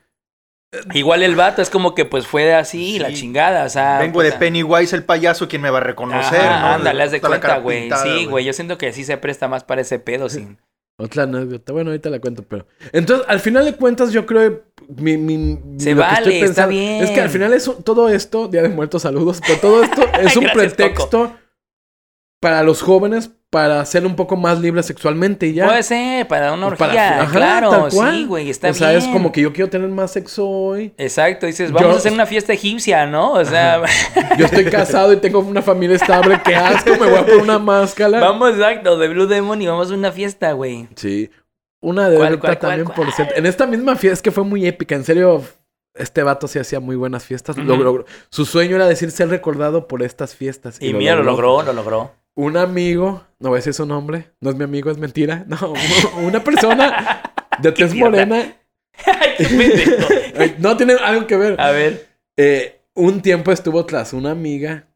[0.93, 3.99] Igual el vato es como que pues fue así, la chingada, o sea...
[3.99, 4.34] Vengo de.
[4.34, 6.41] Pennywise el payaso, quien me va a reconocer.
[6.41, 6.67] Ajá, ¿no?
[6.75, 7.89] ándale, haz de cuenta, güey.
[8.03, 10.58] Sí, güey, yo siento que sí se presta más para ese pedo sin...
[10.99, 11.73] Otra anécdota.
[11.73, 12.65] Bueno, ahorita la cuento, pero.
[12.91, 14.63] Entonces, al final de cuentas, yo creo.
[14.97, 17.03] Mi, mi- Se lo que estoy vale, está pensando bien.
[17.03, 20.36] Es que al final es todo esto, Día de Muertos, saludos, pero todo esto es
[20.36, 21.36] un Gracias, pretexto
[22.39, 25.65] para los jóvenes para ser un poco más libres sexualmente y ya.
[25.67, 28.13] Puede ser, para una Para- orgía, ajá, claro, tal cual.
[28.15, 29.02] sí, güey, está o sea, bien.
[29.02, 30.93] es como que yo quiero tener más sexo hoy.
[30.97, 33.32] Exacto, dices, vamos Yo- a hacer una fiesta egipcia, ¿no?
[33.32, 33.82] O sea,
[34.38, 36.41] Yo estoy casado y tengo una familia estable.
[36.43, 38.19] Qué asco, me voy a poner una máscara.
[38.19, 40.89] vamos, exacto, de Blue Demon y vamos a una fiesta, güey.
[40.95, 41.30] Sí.
[41.80, 43.34] Una de ¿Cuál, también, por cierto.
[43.38, 44.93] En esta misma fiesta, es que fue muy épica.
[44.95, 45.41] En serio,
[45.95, 47.56] este vato sí hacía muy buenas fiestas.
[47.56, 48.04] Logró.
[48.30, 50.78] Su sueño era decir ser recordado por estas fiestas.
[50.82, 52.12] Y, mira, lo logró, lo logró.
[52.38, 55.43] Un amigo, no voy a decir su nombre, no es mi amigo, es mentira.
[55.47, 55.73] No,
[56.21, 57.21] una persona
[57.60, 58.54] de tez morena.
[60.60, 61.60] No tiene algo que ver.
[61.60, 62.08] A ver,
[62.38, 64.88] Eh, un tiempo estuvo tras una amiga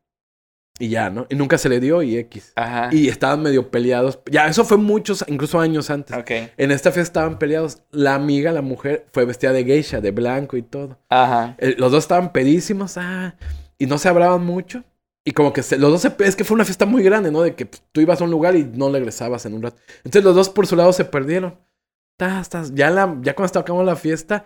[0.80, 1.26] y ya, ¿no?
[1.30, 2.54] Y nunca se le dio y X.
[2.56, 2.90] ajá.
[2.92, 4.20] Y estaban medio peleados.
[4.30, 6.16] Ya, eso fue muchos, incluso años antes.
[6.18, 7.80] Ok, En esta fiesta estaban peleados.
[7.92, 11.00] La amiga, la mujer, fue vestida de geisha, de blanco y todo.
[11.10, 11.56] ajá.
[11.60, 13.36] Eh, los dos estaban pedísimos, ah,
[13.78, 14.84] y no se hablaban mucho.
[15.24, 16.16] Y como que se- los dos se...
[16.26, 17.42] Es que fue una fiesta muy grande, ¿no?
[17.42, 19.78] De que pues, tú ibas a un lugar y no regresabas en un rato.
[19.98, 21.60] Entonces los dos por su lado se perdieron.
[22.18, 22.74] Tas, tas.
[22.74, 24.46] Ya, la, ya cuando acabando la fiesta,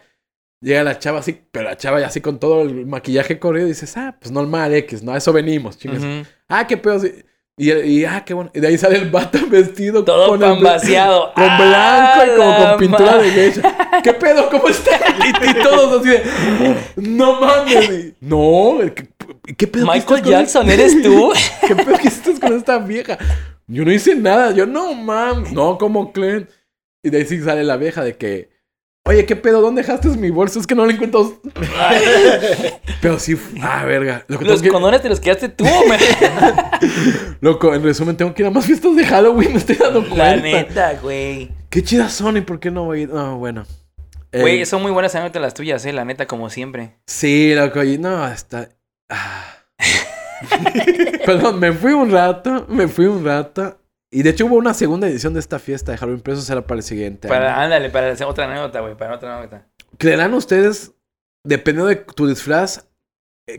[0.61, 3.69] Llega la chava así, pero la chava ya así con todo el maquillaje corrido y
[3.69, 5.11] dices, ah, pues normal, X, ¿no?
[5.11, 5.99] A eso venimos, chingas.
[6.01, 6.25] Ujú.
[6.47, 6.97] Ah, qué pedo.
[6.99, 7.11] sí.
[7.57, 8.51] Y, y, ah, qué bueno.
[8.53, 11.33] Y de ahí sale el vato vestido Todo con, el bla- pambaseado.
[11.33, 14.01] con ¡Ah, blanco y como con pintura de geisha.
[14.03, 14.49] ¿Qué pedo?
[14.49, 14.91] ¿Cómo está?
[15.25, 16.23] Y, y todos así de,
[16.97, 18.13] no mames.
[18.19, 19.07] No, ¿qué,
[19.57, 19.85] qué pedo?
[19.85, 21.31] ¿Qué Michael Jackson, ¿eres tú?
[21.67, 23.17] ¿Qué pedo que estás con esta vieja?
[23.67, 24.51] Yo no hice nada.
[24.51, 25.51] Yo, no mames.
[25.53, 26.49] No, como Clint.
[27.03, 28.49] Y de ahí sí sale la vieja de que,
[29.05, 29.61] oye, ¿qué pedo?
[29.61, 30.59] ¿Dónde dejaste mi bolso?
[30.59, 31.41] Es que no lo encuentro.
[33.05, 34.25] Pero sí, ah, verga.
[34.27, 35.99] Lo que Los que- condones te los quedaste tú, me-
[37.39, 40.35] Loco, en resumen, tengo que ir a más fiestas de Halloween, me estoy dando cuenta.
[40.37, 41.51] La neta, güey.
[41.69, 43.09] Qué chidas son y por qué no voy a ir.
[43.09, 43.65] No, bueno.
[44.31, 46.95] Eh, Güey, son muy buenas anécdotas las tuyas, eh, la neta, como siempre.
[47.05, 48.69] Sí, loco, y no, está.
[49.09, 49.45] ah.
[51.25, 53.79] Perdón, me fui un rato, me fui un rato.
[54.11, 56.65] Y de hecho hubo una segunda edición de esta fiesta de Halloween, pero eso será
[56.65, 57.27] para el siguiente.
[57.27, 57.63] Para, año.
[57.65, 59.67] ándale, para hacer otra anécdota, güey, para otra anécdota.
[59.99, 60.93] ¿Creerán ustedes,
[61.43, 62.84] dependiendo de tu disfraz, eh,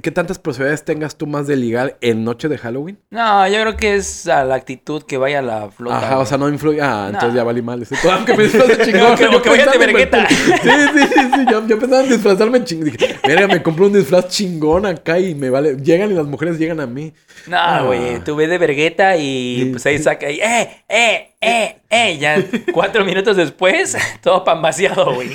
[0.03, 2.99] qué tantas posibilidades tengas tú más de ligar en noche de Halloween?
[3.11, 5.97] No, yo creo que es a la actitud que vaya a la flota.
[5.99, 6.81] Ajá, o sea, no influye.
[6.83, 7.37] Ah, entonces No.
[7.37, 7.81] ya valí mal.
[7.83, 9.13] Ese- Aunque me disfrace chingón.
[9.13, 9.25] O que-
[9.57, 10.29] yo de vergueta.
[10.29, 11.45] Sí, sí, sí, sí.
[11.49, 12.91] Yo, yo pensaba en disfrazarme chingón.
[12.91, 15.77] Dije, verga, me compré un disfraz chingón acá y me vale.
[15.77, 17.13] Llegan y las mujeres llegan a mí.
[17.47, 17.83] No, Ah.
[17.83, 19.69] güey, tú ves de vergueta y Sí.
[19.71, 25.29] pues ahí saca ahí, eh, eh, eh, eh, ya cuatro minutos después, todo pambaseado, güey.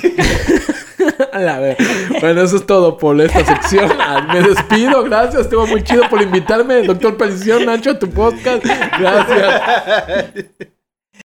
[1.32, 1.76] A la ver-
[2.20, 3.90] Bueno, eso es todo por esta sección.
[4.00, 5.42] Ah, Me despido, gracias.
[5.42, 8.64] Estuvo muy chido por invitarme, doctor Pelición, Nacho, a tu podcast.
[8.98, 9.62] Gracias.